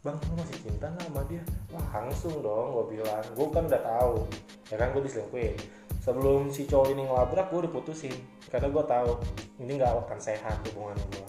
[0.03, 1.43] Bang lu masih cinta nggak sama dia?
[1.71, 3.25] Wah langsung dong gua bilang.
[3.39, 4.27] Gua kan udah tahu.
[4.75, 5.55] Ya kan gua diselingkuhin
[6.07, 8.15] sebelum si cowok ini ngelabrak gue udah putusin
[8.47, 9.11] karena gue tahu
[9.59, 11.27] ini nggak akan sehat hubungan gue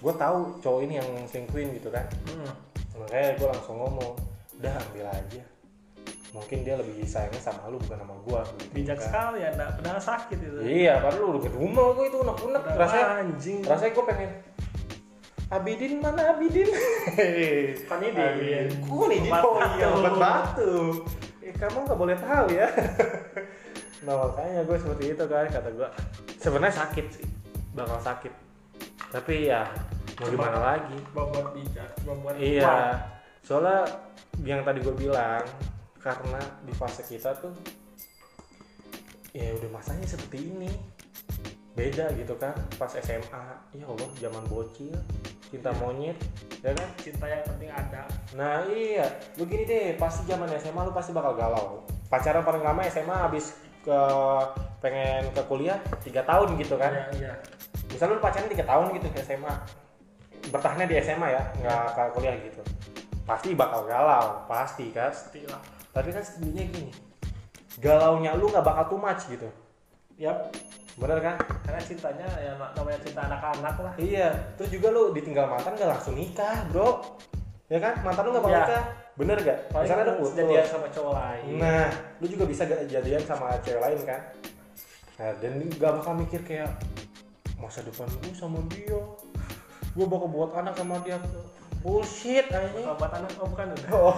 [0.00, 2.54] gue tahu cowok ini yang selingkuhin gitu kan Hmm.
[2.96, 4.14] makanya gue langsung ngomong
[4.56, 5.42] udah ambil aja
[6.30, 10.38] mungkin dia lebih sayangnya sama lu bukan sama gue bijak sekali ya nggak pernah sakit
[10.38, 14.30] itu iya padahal lu udah rumah gue itu unek-unek Udah rasanya anjing rasanya gue pengen
[15.50, 16.70] Abidin mana Abidin?
[17.90, 18.70] Kan ini Abidin.
[18.86, 21.02] Kok ini Obat oh iya obat batu.
[21.42, 22.70] Eh kamu nggak boleh tahu ya.
[24.00, 25.88] nah makanya gue seperti itu kan kata gue.
[26.40, 27.26] Sebenarnya sakit sih,
[27.76, 28.32] bakal sakit.
[29.12, 29.68] Tapi ya
[30.16, 30.96] mau Cuma- gimana lagi?
[31.12, 32.34] membuat bijak membuat.
[32.40, 32.96] Iya.
[33.44, 33.84] Soalnya
[34.40, 35.44] yang tadi gue bilang
[36.00, 37.52] karena di fase kita tuh
[39.30, 40.70] ya udah masanya seperti ini
[41.70, 44.90] beda gitu kan pas SMA ya Allah zaman bocil
[45.48, 46.18] cinta monyet
[46.66, 48.02] ya kan cinta yang penting ada
[48.34, 49.06] nah iya
[49.38, 53.54] lu gini deh pasti zaman SMA lu pasti bakal galau pacaran paling lama SMA habis
[53.80, 54.00] ke
[54.80, 56.92] pengen ke kuliah tiga tahun gitu kan.
[56.92, 57.32] Iya iya.
[57.90, 59.54] Misalnya lu pacaran tiga tahun gitu ke SMA
[60.48, 62.60] bertahannya di SMA ya nggak ke kuliah gitu.
[63.24, 65.12] Pasti bakal galau pasti kan.
[65.12, 65.60] Pastilah.
[65.90, 66.92] Tapi kan sebenarnya gini
[67.80, 69.48] galaunya lu nggak bakal too much gitu.
[70.20, 70.52] Yap,
[71.00, 71.36] bener kan?
[71.64, 73.92] Karena cintanya ya namanya cinta anak-anak lah.
[73.96, 74.28] Iya
[74.60, 77.00] terus juga lu ditinggal mantan gak langsung nikah bro.
[77.72, 78.04] Ya kan?
[78.04, 78.66] Mantan lu nggak bakal Iya.
[78.68, 78.84] nikah
[79.20, 81.60] bener gak paling misalnya ada putus jadian sama cowok lain.
[81.60, 81.92] Nah
[82.24, 84.20] lu juga bisa gak jadian sama cewek lain kan?
[85.20, 86.72] Nah dan gak bakal mikir kayak
[87.60, 88.96] masa depan gue sama dia?
[89.92, 91.20] Gue bakal buat anak sama dia.
[91.84, 93.30] Bullshit Kalau buat anak?
[93.36, 93.90] Oh bukan udah.
[93.92, 94.16] Oh.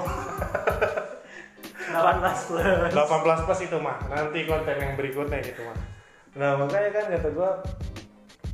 [1.90, 2.62] 18 plus.
[2.94, 3.98] 18 plus itu mah.
[4.06, 5.78] Nanti konten yang berikutnya gitu mah.
[6.38, 7.50] Nah makanya kan kata gue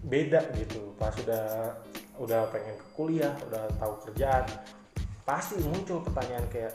[0.09, 0.97] beda gitu.
[0.97, 1.77] Pas udah
[2.19, 4.49] udah pengen ke kuliah udah tahu kerjaan
[5.29, 6.73] pasti muncul pertanyaan kayak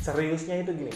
[0.00, 0.94] seriusnya itu gini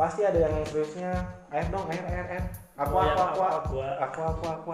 [0.00, 1.12] pasti ada yang seriusnya
[1.52, 2.44] air dong air air air
[2.80, 3.88] aku Oh, aku yang aku apa, aku aqua.
[4.00, 4.70] aku aku aku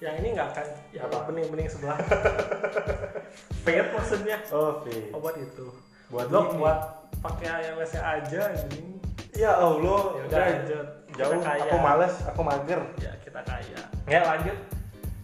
[0.00, 1.24] yang ini nggak kan ya Apa?
[1.24, 1.96] apa bening-bening sebelah.
[3.64, 4.36] Pet maksudnya.
[4.52, 5.72] Oke obat itu.
[6.12, 6.78] Buat lo buat
[7.24, 9.00] pakai air WC aja ini
[9.32, 10.20] ya allah.
[10.20, 10.86] Ya udah lanjut.
[11.16, 11.64] Jauh kaya.
[11.64, 12.80] aku males aku mager.
[13.00, 13.80] Ya kita kaya.
[14.04, 14.58] Ya lanjut.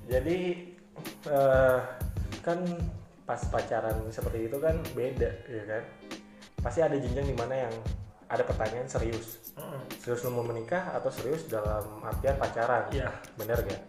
[0.09, 0.39] Jadi
[1.29, 1.79] eh,
[2.41, 2.59] kan
[3.23, 5.83] pas pacaran seperti itu kan beda, ya kan?
[6.63, 7.75] Pasti ada jenjang di mana yang
[8.33, 9.53] ada pertanyaan serius.
[9.59, 9.83] Mm-mm.
[10.01, 12.89] Serius lu mau menikah atau serius dalam artian pacaran?
[12.91, 13.83] iya Bener gak?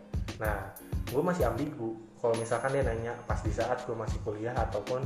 [0.43, 0.75] Nah,
[1.07, 1.95] gue masih ambigu.
[2.19, 5.03] Kalau misalkan dia nanya pas di saat gue masih kuliah ataupun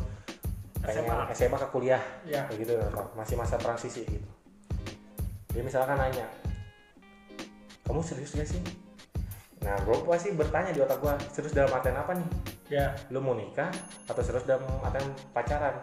[0.82, 1.34] pengen SMA.
[1.34, 2.74] SMA ke kuliah, iya kayak gitu
[3.18, 4.30] masih masa transisi gitu.
[5.54, 6.30] Dia misalkan nanya,
[7.90, 8.62] kamu serius gak sih?
[9.66, 12.57] Nah, gue pasti bertanya di otak gue, serius dalam artian apa nih?
[12.68, 13.72] Ya Lu mau nikah
[14.08, 15.76] atau serius dalam artian pacaran?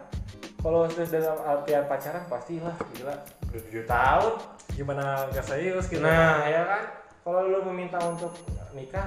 [0.61, 3.15] Kalau serius dalam artian pacaran pastilah gila
[3.53, 4.35] udah tujuh tahun.
[4.75, 6.83] gimana gak serius gitu Nah, ya kan?
[7.23, 8.35] Kalau lu meminta untuk
[8.75, 9.07] nikah,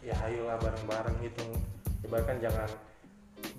[0.00, 1.44] ya ayolah bareng-bareng gitu.
[2.02, 2.66] Ibaratkan jangan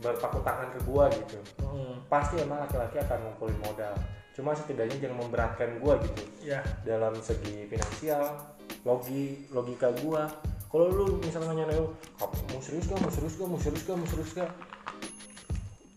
[0.01, 1.39] berpaku tangan ke gua gitu.
[1.61, 2.03] Mm.
[2.09, 3.93] Pasti emang laki-laki akan ngumpulin modal.
[4.33, 8.35] Cuma setidaknya jangan memberatkan gua gitu ya dalam segi finansial
[8.83, 10.27] logi logika gua
[10.73, 13.93] kalau lu misalnya nanya lu "Kamu mau serius gak mau serius gak mau serius gak
[13.93, 14.49] mau serius gak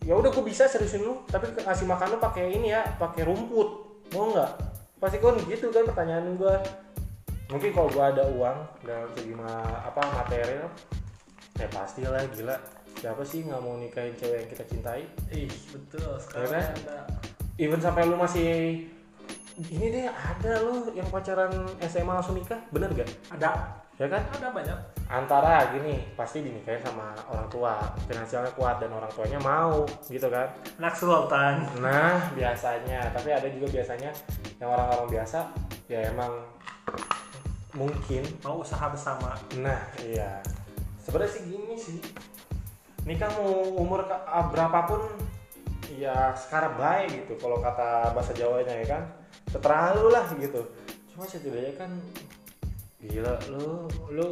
[0.05, 3.89] ya udah gua bisa seriusin lu tapi kasih makan lu pakai ini ya pakai rumput.
[4.15, 4.51] Mau nggak?
[5.03, 6.55] Pasti kan gitu kan pertanyaan gua.
[7.51, 10.71] Mungkin kalau gua ada uang dalam segi ma- apa material
[11.59, 12.55] ya pastilah gila.
[13.03, 15.03] Siapa sih nggak mau nikahin cewek yang kita cintai?
[15.35, 16.15] Ih betul.
[16.23, 16.65] Sekarang kan?
[16.71, 16.97] ada.
[17.59, 18.87] Even sampai lu masih
[19.59, 21.51] ini deh ada lu yang pacaran
[21.83, 22.63] SMA langsung nikah.
[22.71, 24.21] Bener gak ada ya kan?
[24.29, 24.79] Ada banyak.
[25.07, 27.75] Antara gini pasti dinikahin sama orang tua.
[28.05, 30.47] Finansialnya kuat dan orang tuanya mau gitu kan?
[30.77, 31.65] Anak sultan.
[31.81, 33.09] Nah biasanya.
[33.09, 34.13] Tapi ada juga biasanya
[34.61, 35.49] yang orang-orang biasa
[35.89, 36.31] ya emang
[37.73, 38.23] mungkin.
[38.45, 39.33] Mau usaha bersama.
[39.57, 40.41] Nah iya.
[41.01, 41.99] Sebenarnya sih gini sih.
[43.07, 44.99] Nikah mau umur ke- ah, berapapun
[45.87, 47.39] ya sekarang baik gitu.
[47.39, 49.03] Kalau kata bahasa Jawanya ya kan
[49.55, 50.59] terlalu lah gitu.
[51.15, 51.87] Cuma setidaknya kan
[52.97, 54.27] gila lu lu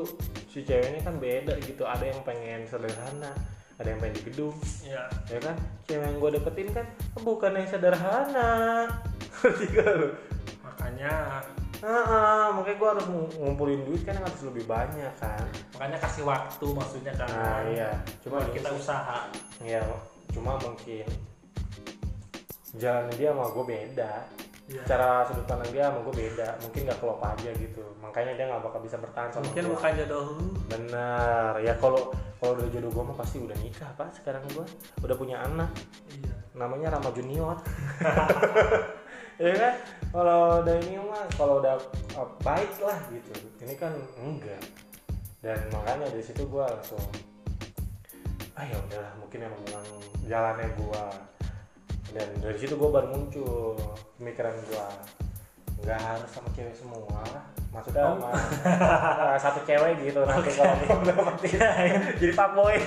[0.49, 1.85] si ceweknya kan beda gitu.
[1.85, 3.31] Ada yang pengen sederhana
[3.75, 4.55] ada yang pengen di gedung.
[4.81, 5.55] Ya ya kan?
[5.85, 6.85] Cewek yang gue deketin kan
[7.19, 8.51] bukan yang sederhana.
[9.43, 10.09] Ngerti gak lu
[10.63, 11.43] makanya
[11.85, 15.43] Ah, makanya gue harus ng- ngumpulin duit kan yang harus lebih banyak kan.
[15.75, 17.29] makanya kasih waktu maksudnya kan.
[17.29, 17.89] Nah iya.
[18.23, 18.79] Cuma gini kita sih.
[18.79, 19.19] usaha.
[19.61, 19.83] Iya,
[20.33, 21.05] cuma mungkin
[22.75, 24.13] jalan dia sama gue beda
[24.65, 24.81] Iya.
[24.81, 27.85] cara sudut pandang dia sama gue beda mungkin nggak klop aja gitu.
[28.01, 29.71] Makanya dia nggak bakal bisa bertahan sama mungkin gua.
[29.77, 30.27] bukan jodoh
[30.65, 32.09] bener ya kalau
[32.41, 34.65] kalau udah jodoh gue mah pasti udah nikah pak sekarang gue
[35.05, 35.69] udah punya anak.
[36.09, 36.33] Iya.
[36.57, 37.57] Namanya Rama Junior.
[39.35, 39.75] Ya kan?
[40.15, 41.75] Kalau udah ini mah kalau udah
[42.15, 43.35] uh, baik lah gitu.
[43.59, 44.63] Ini kan enggak.
[45.43, 47.03] Dan makanya dari situ gue langsung
[48.55, 49.85] ah ya udahlah mungkin emang memang
[50.31, 51.03] jalannya gue
[52.15, 53.75] dan dari situ gue baru muncul
[54.15, 54.85] pemikiran gue
[55.83, 57.19] nggak harus sama cewek semua
[57.75, 58.15] maksudnya Oh.
[58.15, 61.35] sama uh, satu cewek gitu nanti kalau belum dapat
[62.15, 62.79] jadi fuckboy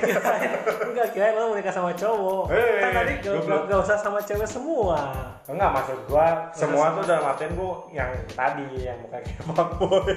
[0.88, 3.62] enggak kira lo menikah sama cowok Hei, kan tadi gak, goblok.
[3.69, 4.97] gak usah sama cewek semua
[5.45, 10.09] Enggak maksud gua semua tuh udah matiin gua yang tadi yang bukan kayak fuckboy.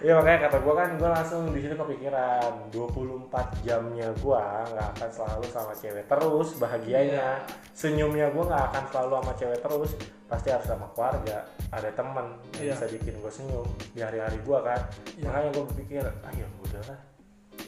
[0.00, 3.28] Iya makanya kata gua kan gua langsung di situ kepikiran 24
[3.60, 7.44] jamnya gua nggak akan selalu sama cewek terus bahagianya.
[7.76, 9.90] Senyumnya gua nggak akan selalu sama cewek terus
[10.24, 12.72] pasti harus sama keluarga ada teman yang Iya.
[12.80, 14.80] bisa bikin gua senyum di hari-hari gua kan.
[15.14, 15.28] Iya.
[15.28, 16.98] makanya gua berpikir ah ya udahlah.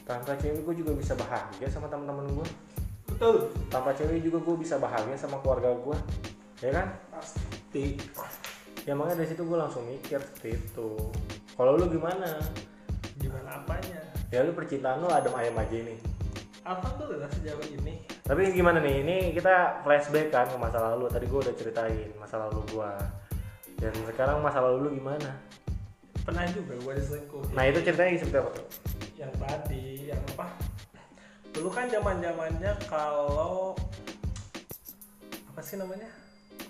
[0.03, 2.47] Tanpa cewek gua juga bisa bahagia sama teman-teman gua.
[3.13, 3.45] Betul.
[3.69, 5.97] Tanpa cewek juga gue bisa bahagia sama keluarga gue
[6.65, 6.87] ya kan?
[7.13, 7.93] Pasti
[8.83, 10.89] ya makanya dari situ gue langsung mikir seperti itu.
[11.53, 12.39] Kalau lu gimana?
[13.19, 14.01] Gimana apanya?
[14.33, 16.13] Ya lu percintaan lu adem ayam aja nih
[16.63, 18.07] alhamdulillah sejauh ini?
[18.23, 19.03] Tapi gimana nih?
[19.03, 21.11] Ini kita flashback kan ke masa lalu.
[21.11, 22.91] Tadi gue udah ceritain masa lalu gue
[23.83, 25.31] dan sekarang masa lalu lu gimana?
[26.23, 27.51] Pernah juga gue diselingkuhin.
[27.51, 28.67] Nah itu ceritanya seperti apa tuh?
[29.19, 30.47] Yang tadi yang apa?
[31.53, 33.75] Dulu kan zaman zamannya kalau
[35.51, 36.07] apa sih namanya?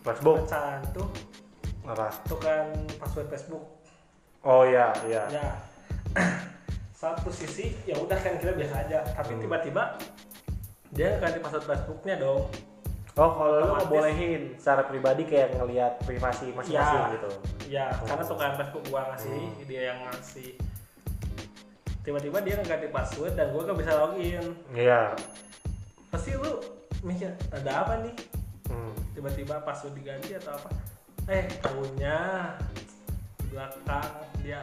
[0.03, 1.07] Facebook pecahan tuh
[1.83, 2.65] apa itu kan
[2.95, 3.63] password Facebook.
[4.41, 5.23] Oh iya iya.
[5.29, 5.47] Ya.
[6.95, 8.99] Satu sisi ya udah kan kita biasa aja.
[9.13, 9.41] Tapi Hmm.
[9.41, 9.83] tiba-tiba
[10.89, 12.47] dia ganti password Facebooknya dong.
[13.13, 17.13] Oh kalau lu ngebolehin secara pribadi kayak ngelihat privasi masing-masing Ya.
[17.13, 17.29] gitu?
[17.69, 18.07] Ya Oh.
[18.07, 19.67] karena tukeran Facebook gua ngasih Hmm.
[19.67, 20.49] dia yang ngasih.
[22.03, 24.45] Tiba-tiba dia ganti password dan gua gak bisa login.
[24.73, 25.15] Iya.
[26.09, 26.59] Pasti lu
[27.01, 28.15] mikir ada apa nih?
[28.65, 28.95] Hmm.
[29.13, 30.73] tiba-tiba password diganti atau apa
[31.25, 32.17] eh tahunya
[33.39, 34.59] di belakang dia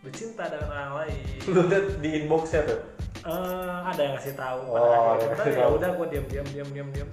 [0.00, 1.38] bercinta dengan orang lain.
[1.46, 2.80] Lu liat di inboxnya tuh?
[3.18, 4.60] Eh, ada yang ngasih tahu.
[4.68, 7.10] Oh, pada ada akhirnya ya udah gue diam diam diam diam diam.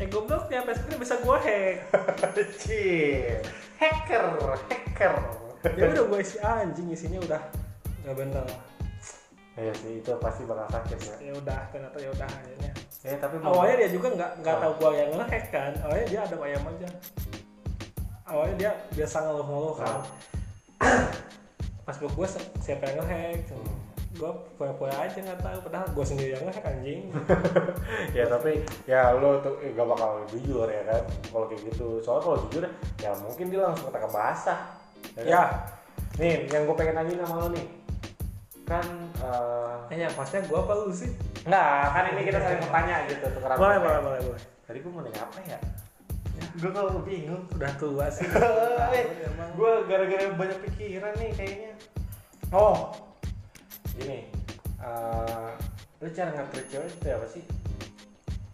[0.00, 1.76] Eh goblok ya Facebook bisa gue hack.
[2.62, 3.36] Cih,
[3.76, 4.24] hacker,
[4.64, 5.12] hacker.
[5.76, 7.42] ya udah gue isi anjing isinya udah
[8.00, 8.46] nggak bener.
[9.60, 11.14] Iya sih, itu pasti bakal sakit ya.
[11.20, 12.72] ya udah ternyata ya udah akhirnya.
[13.04, 14.60] Eh tapi mau- awalnya dia juga nggak nggak Oh.
[14.62, 15.72] tahu gue yang ngehack kan.
[15.84, 16.88] Awalnya dia ada ayam aja
[18.30, 19.98] awalnya dia biasa ngeluh-ngeluh kan.
[21.84, 22.28] Facebook gue
[22.62, 23.76] siapa yang ngehack Hmm.
[24.10, 27.08] gue pura-pura aja nggak tahu padahal gue sendiri yang ngehack anjing
[28.18, 31.98] ya tapi ya lo tuh eh, gak bakal jujur ya kan kalau kayak gitu.
[31.98, 32.62] Soalnya kalau jujur
[32.98, 34.60] ya mungkin dia langsung kata basah.
[35.14, 35.24] kan?
[35.24, 35.42] ya
[36.18, 37.66] Nih, yang gue pengen nanya sama lo nih.
[38.66, 38.86] Kan
[39.18, 43.24] eh eh yang pasnya gue apa lu sih enggak, kan ini kita saling bertanya gitu
[43.34, 43.56] tukeran.
[43.56, 45.58] boleh boleh boleh boleh Tadi gue mau nanya apa ya?
[46.56, 47.44] Gue kalau bingung.
[47.50, 48.26] udah tua sih.
[48.90, 49.50] Eh, emang.
[49.54, 51.72] Gue gara-gara banyak pikiran nih kayaknya.
[52.50, 52.90] Oh
[53.94, 54.26] gini.
[54.80, 55.50] Eh
[56.00, 57.44] lu cara nge-treat cewek itu apa sih?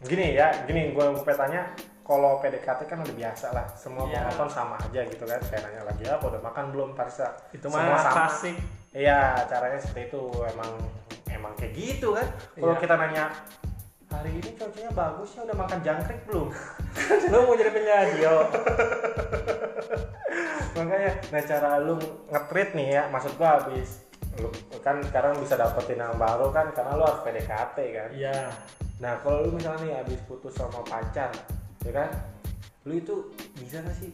[0.03, 3.67] Gini ya gini gue gue tanya kalau PDKT kan udah biasa lah.
[3.73, 4.27] Semua Iya.
[4.27, 5.41] penonton sama aja gitu kan.
[5.43, 8.15] Kayak nanya lagi apa udah makan belum Tarsa itu Semua mah sama.
[8.15, 8.57] klasik.
[8.93, 10.23] Iya caranya seperti itu.
[10.45, 10.71] Emang
[11.27, 12.27] emang kayak gitu kan.
[12.53, 12.83] Kalau Iya.
[12.83, 13.25] kita nanya
[14.27, 16.49] hari ini cowoknya bagusnya udah makan jangkrik belum?
[17.31, 18.37] Lu mau jadi penyanyi yo
[20.77, 21.97] makanya nah cara lu
[22.29, 24.05] nge-treat nih ya maksud gua habis
[24.37, 24.53] lu
[24.85, 28.09] kan sekarang bisa dapetin yang baru kan karena lu harus PDKT kan?
[28.13, 28.53] Iya.
[29.01, 31.33] Nah kalau lu misalnya nih habis putus sama pacar
[31.87, 32.11] ya kan?
[32.85, 34.13] Lu itu bisa gak sih?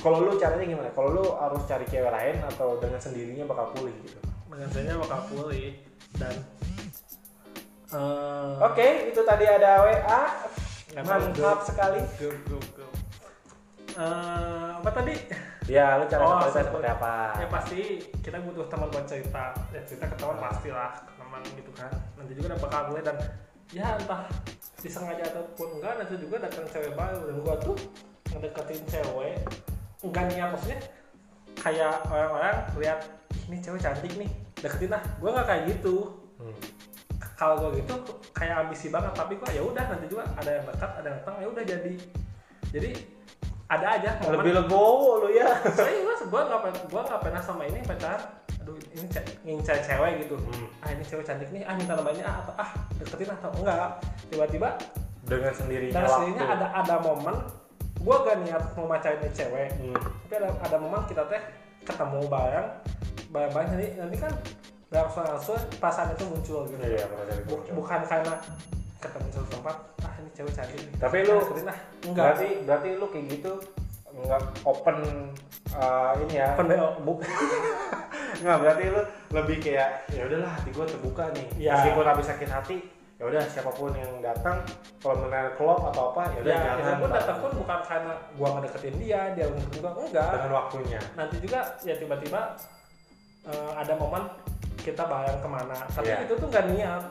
[0.00, 0.88] Kalau lu caranya gimana?
[0.96, 4.18] Kalau lu harus cari cewek lain atau dengan sendirinya bakal pulih gitu?
[4.48, 5.76] Dengan saya bakal pulih
[6.16, 6.32] dan
[7.88, 10.20] eh oke itu tadi ada WA
[10.98, 12.00] mantap sekali.
[12.16, 12.86] Go go go
[13.98, 15.10] Eh, apa tadi?
[15.66, 17.34] Ya lu cara Oh, seperti- apa?
[17.34, 17.80] Ya pasti
[18.22, 19.50] kita butuh teman buat cerita.
[19.68, 21.90] Ya cerita ke teman pastilah ke teman gitu kan.
[22.14, 23.16] Nanti juga udah bakal mulai dan
[23.68, 24.22] ya entah
[24.78, 27.20] disengaja ataupun enggak nanti juga datang cewek baru.
[27.26, 27.74] Dan gua tuh
[28.30, 29.34] ngedeketin cewek
[30.00, 30.78] enggak niat maksudnya
[31.58, 33.00] kayak orang-orang lihat
[33.34, 34.30] "Ih, ini cewek cantik nih.
[34.56, 35.02] Deketin lah.
[35.18, 35.96] Gua nggak kayak gitu.
[36.38, 36.54] Hmm.
[37.38, 37.94] Kalau gua gitu
[38.34, 41.34] kayak ambisi banget tapi gua ya udah nanti juga ada yang dekat ada yang datang
[41.38, 41.94] ya udah jadi.
[42.68, 42.90] Jadi
[43.68, 44.34] ada aja momen.
[44.42, 45.48] Lebih legowo lu ya.
[45.72, 48.20] Serius gue nggak pernah gue nggak pernah sama ini pacaran
[48.58, 50.36] aduh ini ce- ngincar cewek gitu.
[50.36, 50.66] Hmm.
[50.82, 54.00] ah ini cewek cantik nih ah minta namanya ah atau ah deketin atau enggak.
[54.28, 54.68] Tiba-tiba
[55.28, 56.16] dengan sendirinya dan waktu.
[56.16, 57.36] aslinya ada ada momen
[57.98, 59.68] gue gak niat mau macarin nih cewek.
[59.78, 59.96] Hmm.
[60.26, 61.42] tapi ada ada momen kita teh
[61.84, 62.68] ketemu bareng
[63.28, 64.32] bareng bareng nanti nanti kan
[64.88, 67.72] langsung langsung perasaan itu muncul gitu iya perasaan itu muncul.
[67.76, 68.34] bukan karena
[68.98, 70.80] ketemu satu tempat ah ini cewek cantik.
[70.96, 73.52] Tapi lu- lah enggak berarti berarti lu kayak gitu
[74.10, 74.96] nggak open
[75.70, 76.88] uh, ini ya Open BO.
[77.04, 77.12] bu
[78.42, 81.72] nggak berarti lu lebih kayak ya udahlah hati gue terbuka nih Ya.
[81.76, 82.76] meskipun habis sakit hati
[83.14, 84.62] ya udah siapa pun yang datang
[84.98, 87.14] kalau benar klop atau apa ya udah ya jangan itu pun Bang.
[87.14, 91.60] datang pun bukan karena gua ngedeketin dia dia ngedeketin gua enggak dengan waktunya nanti juga
[91.82, 92.40] ya tiba-tiba
[93.44, 94.22] eh, ada momen
[94.78, 96.24] kita bareng ke mana tapi Iya.
[96.24, 97.02] itu tuh nggak niat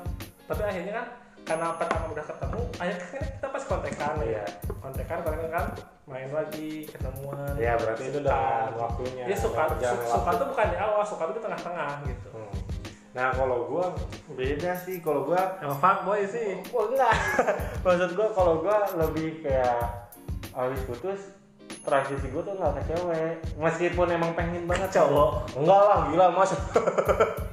[0.43, 1.07] tapi akhirnya kan
[1.43, 4.45] karena pertama udah ketemu akhirnya kan kita pas kontekan Iya.
[4.77, 5.65] kontekan kontekan kan
[6.03, 10.65] main lagi ketemuan ya berarti itu udah dengan waktunya dia suka su- suka tuh bukan
[10.67, 12.51] di awal suka tuh di tengah-tengah gitu Hmm.
[13.11, 13.91] nah kalau gua
[14.29, 17.15] beda sih kalau gua emang fuckboy sih Wah enggak.
[17.83, 19.83] Maksud gua kalau gua lebih kayak
[20.51, 21.33] habis putus
[21.81, 23.33] transisi gua tuh nggak ke cewek.
[23.55, 25.49] Meskipun emang pengen banget Cowok.
[25.55, 26.51] Enggak lah, gila mas.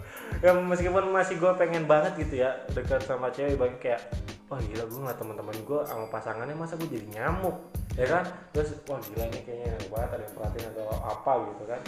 [0.44, 4.00] ya meskipun masih gua pengen banget gitu ya dekat sama cewek banyak kayak
[4.52, 7.56] wah gila gua ngeliat teman-teman gua sama pasangannya masa gua jadi nyamuk?
[7.96, 8.28] Ya kan?
[8.52, 11.80] Terus wah gila nih kayaknya enak banget ada yang perhatiin atau apa gitu kan.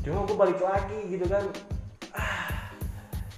[0.00, 1.44] Cuma gua balik lagi gitu kan.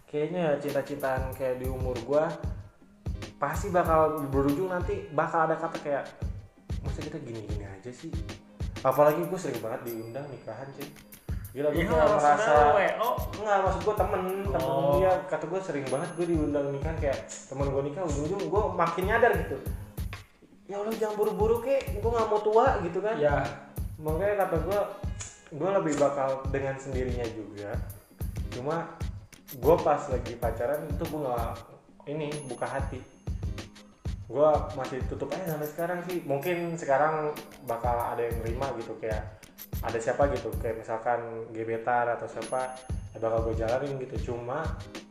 [0.06, 2.30] Kayaknya cinta-cintaan kayak di umur gua
[3.42, 6.04] pasti bakal berujung nanti bakal ada kata kayak
[6.86, 8.14] masa kita gini-gini aja sih?
[8.86, 11.11] Apalagi gue sering banget diundang nikahan sih
[11.52, 13.08] gila gue kayak merasa WO.
[13.36, 14.96] enggak maksud gue temen temen Oh.
[14.96, 15.12] dia.
[15.28, 19.32] Kata gue sering banget gue diundang nikahan kayak temen gue nikah ujung-ujung gue makin nyadar
[19.36, 19.56] gitu.
[20.64, 22.00] Ya Allah jangan buru-buru kek.
[22.00, 23.20] Gue nggak mau tua gitu kan.
[23.20, 23.44] Ya
[24.00, 24.80] makanya kata gue
[25.52, 27.76] gue lebih bakal dengan sendirinya juga.
[28.48, 28.88] Cuma
[29.52, 31.52] gue pas lagi pacaran itu gue nggak
[32.08, 33.11] ini buka hati
[34.32, 36.24] gue masih tutup aja sampai sekarang sih.
[36.24, 37.36] Mungkin sekarang
[37.68, 39.44] bakal ada yang nerima gitu kayak
[39.84, 40.48] ada siapa gitu.
[40.56, 41.20] Kayak misalkan
[41.52, 42.72] gebetar atau siapa
[43.12, 44.32] ya bakal gue jalanin gitu.
[44.32, 44.64] Cuma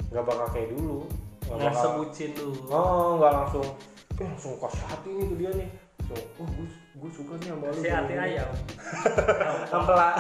[0.10, 1.06] nggak bakal kayak dulu.
[1.46, 3.68] Nggak bakal sebutin dulu oh nggak langsung
[4.18, 5.70] eh, langsung kasih hati nih ke dia nih.
[6.10, 7.82] So, oh gue gue suka nih sama lu.
[7.82, 8.50] Si hati gini-gini." ayam.
[9.78, 10.12] Ampela.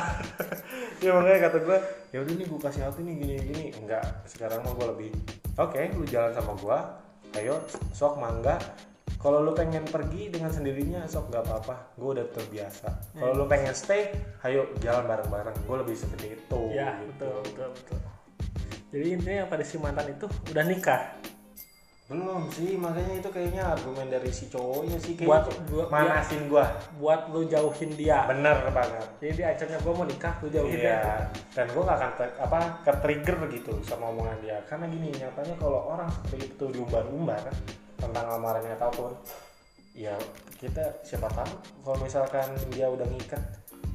[1.02, 1.78] Ya makanya kata gue
[2.14, 3.66] ya udah nih gue kasih hati nih gini gini.
[3.74, 5.10] Enggak sekarang mah gue lebih
[5.58, 6.78] oke lu jalan sama gue
[7.42, 7.56] ayo
[7.96, 8.60] sok mangga
[9.22, 11.94] kalau lu pengen pergi dengan sendirinya sok gak apa-apa.
[11.94, 12.90] Gue udah terbiasa.
[13.14, 14.10] Kalau lu pengen stay
[14.42, 15.54] ayo jalan bareng-bareng.
[15.64, 17.30] Gue lebih seperti itu ya gitu.
[17.30, 18.00] betul betul betul.
[18.92, 21.02] Jadi intinya yang pada si mantan itu udah nikah?
[22.12, 26.66] Belum sih makanya itu kayaknya argumen dari si cowoknya sih Buat- kayaknya buat- manasin gue
[27.00, 28.28] buat lu jauhin dia.
[28.28, 29.08] Bener banget.
[29.24, 30.92] Jadi dia acaranya gue mau nikah lu jauhin dia.
[30.92, 31.00] Iya,
[31.56, 34.60] dan gue gak akan ter- apa ke trigger gitu sama omongan dia.
[34.68, 37.48] Karena gini nyatanya kalau orang seperti itu diumbar-umbar
[38.02, 39.14] tentang lamarannya ataupun
[39.94, 40.18] ya
[40.56, 43.44] kita siapa tahu kalau misalkan dia udah ngikat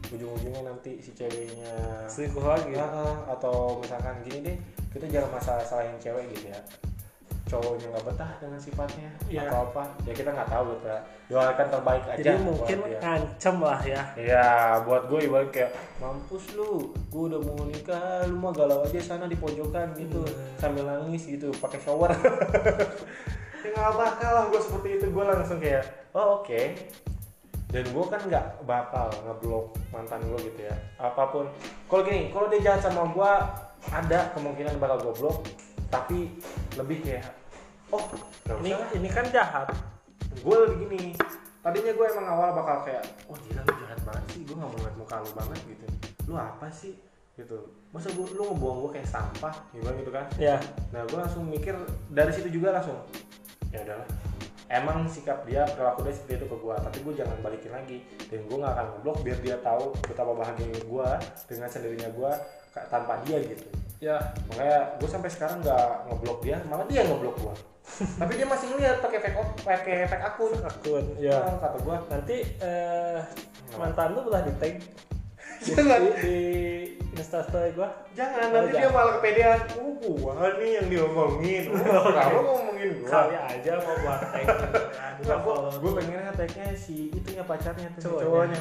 [0.07, 1.75] ujung-ujungnya nanti si ceweknya
[2.07, 4.57] selingkuh lagi ah, atau misalkan gini deh
[4.93, 6.61] kita jangan masalah salahin cewek gitu ya
[7.47, 9.47] cowoknya nggak betah dengan sifatnya Iya.
[9.47, 13.57] atau apa ya kita nggak tahu gitu ya doakan terbaik aja jadi buat mungkin ngancem
[13.61, 14.49] lah ya Iya,
[14.83, 19.27] buat gue ibarat kayak mampus lu, gue udah mau nikah, lu mah galau aja sana
[19.27, 20.55] di pojokan gitu, Hmm.
[20.57, 22.11] sambil nangis gitu, pakai shower.
[23.67, 26.63] ya nggak bakal lah gue seperti itu, gue langsung kayak, oh oke.
[27.67, 31.51] Dan gue kan nggak bakal ngeblok mantan gue gitu ya, apa pun.
[31.91, 33.33] Kalau gini, kalau dia jahat sama gue,
[33.91, 35.39] ada kemungkinan bakal gue blok,
[35.91, 36.39] tapi
[36.79, 37.27] lebih kayak,
[37.91, 38.07] oh,
[38.47, 38.71] nggak ini
[39.03, 39.67] ini kan jahat.
[40.47, 41.19] Gue lebih gini.
[41.67, 44.47] Tadinya gue emang awal bakal kayak oh gila lu jahat banget sih.
[44.47, 45.87] Gue gak mau ngeliat muka lu banget gitu.
[46.31, 46.95] Lu apa sih?
[47.35, 47.59] Gitu.
[47.91, 49.51] Masa gue lu ngebuang gue kayak sampah?
[49.75, 50.31] Gitu gitu kan.
[50.39, 50.63] Ya
[50.95, 51.75] nah gue langsung mikir
[52.15, 53.03] dari situ juga langsung
[53.77, 54.09] ya udahlah.
[54.67, 57.99] Emang sikap dia perilaku dia seperti itu ke gue tapi gue jangan balikin lagi.
[58.27, 61.09] Dan gue gak akan ngeblok biar dia tahu betapa bahagianya gue
[61.47, 62.33] dengan sendirinya gue
[62.91, 63.67] tanpa dia gitu.
[64.03, 64.17] Ya.
[64.51, 67.55] Makanya gue sampai sekarang nggak ngeblok dia malah dia ngeblok gue
[68.21, 70.53] tapi dia masih ngeliat pakai fake pakai fake akun.
[70.59, 71.39] Akun ya.
[71.47, 73.19] Nah, kata gue nanti eh,
[73.79, 74.75] mantan lu udah di tag
[75.63, 76.01] di, Jangan.
[76.03, 76.39] di, di
[77.17, 77.89] instastory gua.
[78.13, 78.93] Jangan, Oh, nanti dia jangan.
[78.93, 79.59] malah kepedean.
[79.81, 81.65] Uh, gua nih yang diomongin.
[81.73, 81.81] Uh,
[82.13, 82.41] Kenapa
[82.77, 83.09] ngomongin gua?
[83.09, 84.47] kali aja mau buat tag.
[85.25, 88.61] Enggak, gua, gua pengennya tagnya si itunya pacarnya tuh, Cowoknya.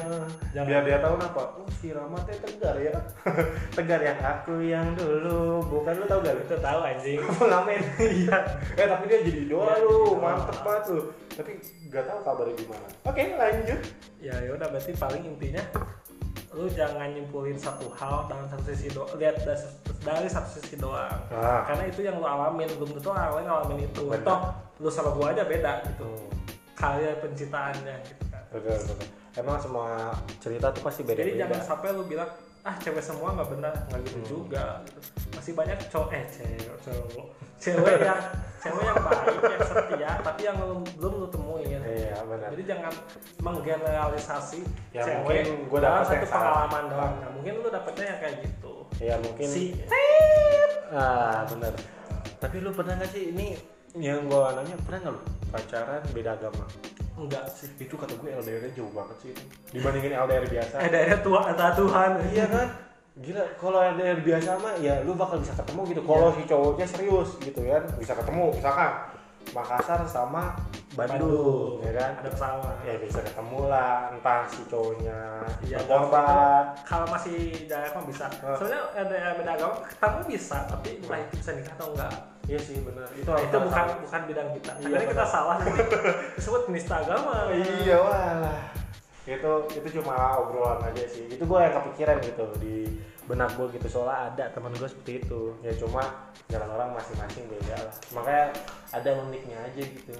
[0.56, 0.68] Jangan.
[0.72, 1.42] Biar dia tahu apa.
[1.60, 2.94] Oh, si Rama teh tegar ya.
[3.76, 5.60] tegar yang aku yang dulu.
[5.68, 6.34] Bukan lu tahu gak?
[6.34, 6.42] lu?
[6.48, 7.80] itu tahu anjing Pengamen.
[8.00, 8.38] Iya.
[8.80, 9.98] Eh, tapi dia jadi idola Iya, lu.
[10.16, 11.00] Mantep banget lu.
[11.36, 11.52] Tapi
[11.92, 12.86] gak tahu kabarnya gimana.
[13.04, 13.80] Oke, lanjut.
[14.16, 15.60] ya yaudah berarti paling intinya
[16.56, 19.36] lu jangan nyimpulin satu hal dalam satu sisi do lihat
[20.00, 21.62] dari satu sisi doang Nah.
[21.64, 24.24] karena itu yang lu alamin belum tentu orang lain ngalamin itu Benar.
[24.24, 24.40] toh
[24.78, 26.32] lu sama gua aja beda gitu Hmm.
[26.74, 29.08] karya penciptaannya gitu kan Betul, betul.
[29.36, 31.28] Emang semua cerita tuh pasti beda-beda.
[31.28, 32.28] jadi jangan sampai lu bilang
[32.62, 34.26] ah cewek semua nggak benar nggak gitu Hmm.
[34.26, 34.98] juga gitu.
[35.30, 37.26] masih banyak cowok eh cewek cowok
[37.56, 38.20] cewek yang
[38.58, 40.58] cewek yang baik yang setia tapi yang
[40.94, 41.75] belum lu temuin
[42.16, 42.48] iya benar.
[42.56, 42.92] Jadi jangan
[43.44, 44.60] menggeneralisasi
[44.96, 46.40] Ya, cewek mungkin gua dapet satu yang salah.
[46.40, 47.14] pengalaman doang.
[47.20, 48.74] Nah, mungkin lu dapetnya yang kayak gitu.
[48.96, 49.46] Ya mungkin.
[49.46, 49.64] Si
[50.88, 51.72] ah benar.
[52.40, 53.46] Tapi lu pernah nggak sih ini
[53.96, 55.20] yang gua nanya pernah nggak lu
[55.52, 56.64] pacaran beda agama?
[57.16, 57.44] Enggak.
[57.52, 59.42] Sih itu kata gue LDR jauh banget sih itu.
[59.72, 60.74] Dibandingin LDR biasa.
[60.84, 62.10] Daerah tua antara Tuhan.
[62.28, 62.68] Iya kan?
[63.16, 66.02] Gila kalau LDR biasa mah ya lu bakal bisa ketemu gitu.
[66.04, 68.90] Kalau si cowoknya serius gitu kan bisa ketemu misalkan
[69.56, 70.52] Makassar sama
[70.92, 72.10] Bandung, ya kan?
[72.20, 72.76] Ada pesawat.
[72.82, 78.24] Ya bisa ketemu lah entah si cowoknya Iya, berkorban kalau masih daerah mah bisa.
[78.32, 82.12] Soalnya ada beda agama ketemu bisa tapi entah itu bisa nikah atau enggak.
[82.46, 83.08] Iya sih benar.
[83.12, 84.00] Itu Nah, itu bukan tahu.
[84.04, 84.72] bukan bidang kita.
[84.72, 85.82] Iya, Akhirnya kita salah nanti.
[86.38, 87.34] Disebut penista agama.
[87.52, 88.60] Iya walah.
[89.26, 91.26] Itu itu cuma obrolan aja sih.
[91.26, 92.76] Itu gue yang kepikiran gitu di
[93.26, 95.52] benak gue gitu soalnya ada teman gue seperti itu.
[95.62, 96.02] Ya cuma
[96.46, 97.94] jalan orang masing-masing beda lah.
[98.14, 98.44] Makanya
[98.94, 100.14] ada uniknya aja gitu.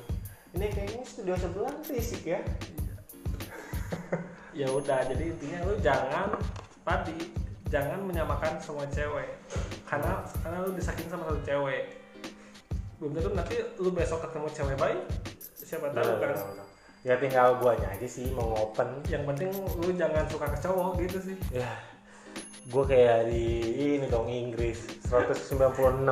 [0.58, 2.40] Ini kayaknya studio sebelah fisik ya.
[4.56, 6.32] Ya udah jadi intinya lu jangan
[6.80, 7.28] tadi
[7.68, 9.36] jangan menyamakan semua cewek.
[9.84, 12.00] Karena karena lu disakitin sama satu cewek.
[12.96, 15.00] Belum tentu nanti lu besok ketemu cewek baik
[15.66, 16.30] siapa tahu Benar, kan?
[16.30, 16.66] benar, benar.
[17.04, 18.88] ya tinggal guanya aja sih mau open.
[19.12, 21.36] Yang penting lu jangan suka ke cowok gitu sih.
[21.52, 21.68] Ya
[22.66, 23.44] gue kayak di
[23.78, 26.02] ini dong Inggris 196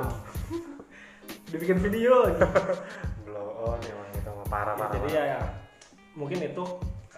[1.51, 2.47] dibikin video lagi.
[3.27, 5.41] Blow on emang itu mah parah parah jadi ya, ya.
[6.15, 6.65] Mungkin itu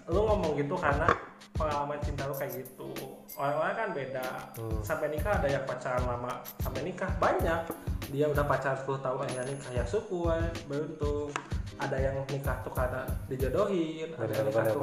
[0.09, 1.09] lu ngomong gitu karena
[1.53, 2.89] pengalaman cinta lu kayak gitu.
[3.37, 4.29] Orang-orang kan beda.
[4.57, 4.81] Hmm.
[4.81, 7.61] sampai nikah ada yang pacaran lama sampai nikah banyak.
[8.09, 10.33] Dia udah pacaran 10 tahun akhirnya nikah ya syukur
[10.65, 11.29] beruntung.
[11.77, 14.81] Ada yang nikah tuh karena dijodohin ada yang nikah tuh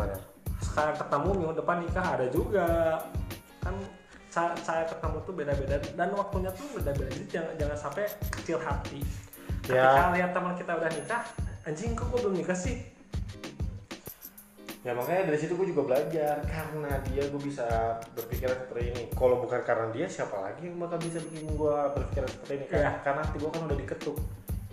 [0.62, 2.70] sekarang ketemu minggu depan nikah ada juga.
[3.66, 3.76] Kan
[4.34, 7.06] saya, saya ketemu tuh beda-beda dan waktunya tuh beda-beda.
[7.06, 8.04] Jadi jangan jangan sampai
[8.34, 9.00] kecil hati.
[9.62, 10.10] Ketika Ya.
[10.12, 11.24] lihat teman kita udah nikah
[11.64, 12.82] anjing kok gue belum nikah sih?
[14.84, 17.64] Ya makanya dari situ gue juga belajar karena dia gue bisa
[18.12, 19.04] berpikiran seperti ini.
[19.16, 22.66] Kalau bukan karena dia siapa lagi yang bakal bisa bikin gue berpikiran seperti ini?
[22.68, 23.00] Karena, Iya.
[23.00, 24.18] karena hati gue kan udah diketuk.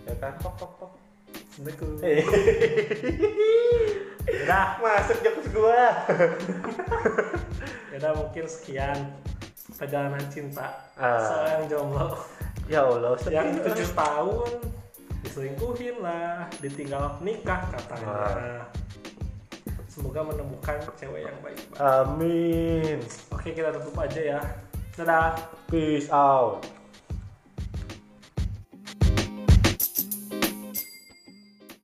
[0.03, 0.33] Ya kan?
[0.41, 0.91] Tok tok tok.
[1.31, 1.89] Assalamualaikum.
[2.01, 2.23] Eh,
[4.41, 5.79] Udah, masuk jokes gue
[7.91, 8.97] udah mungkin sekian
[9.81, 11.17] perjalanan cinta Ah.
[11.17, 12.13] seorang jomblo
[12.69, 14.51] ya allah yang tujuh tahun
[15.21, 18.09] diselingkuhin lah, ditinggal nikah katanya.
[18.09, 18.63] Ah.
[19.85, 21.61] Semoga menemukan cewek yang baik.
[21.77, 22.97] amin
[23.29, 24.41] Oke kita tutup aja ya.
[24.93, 25.33] Dadah.
[25.67, 26.63] peace out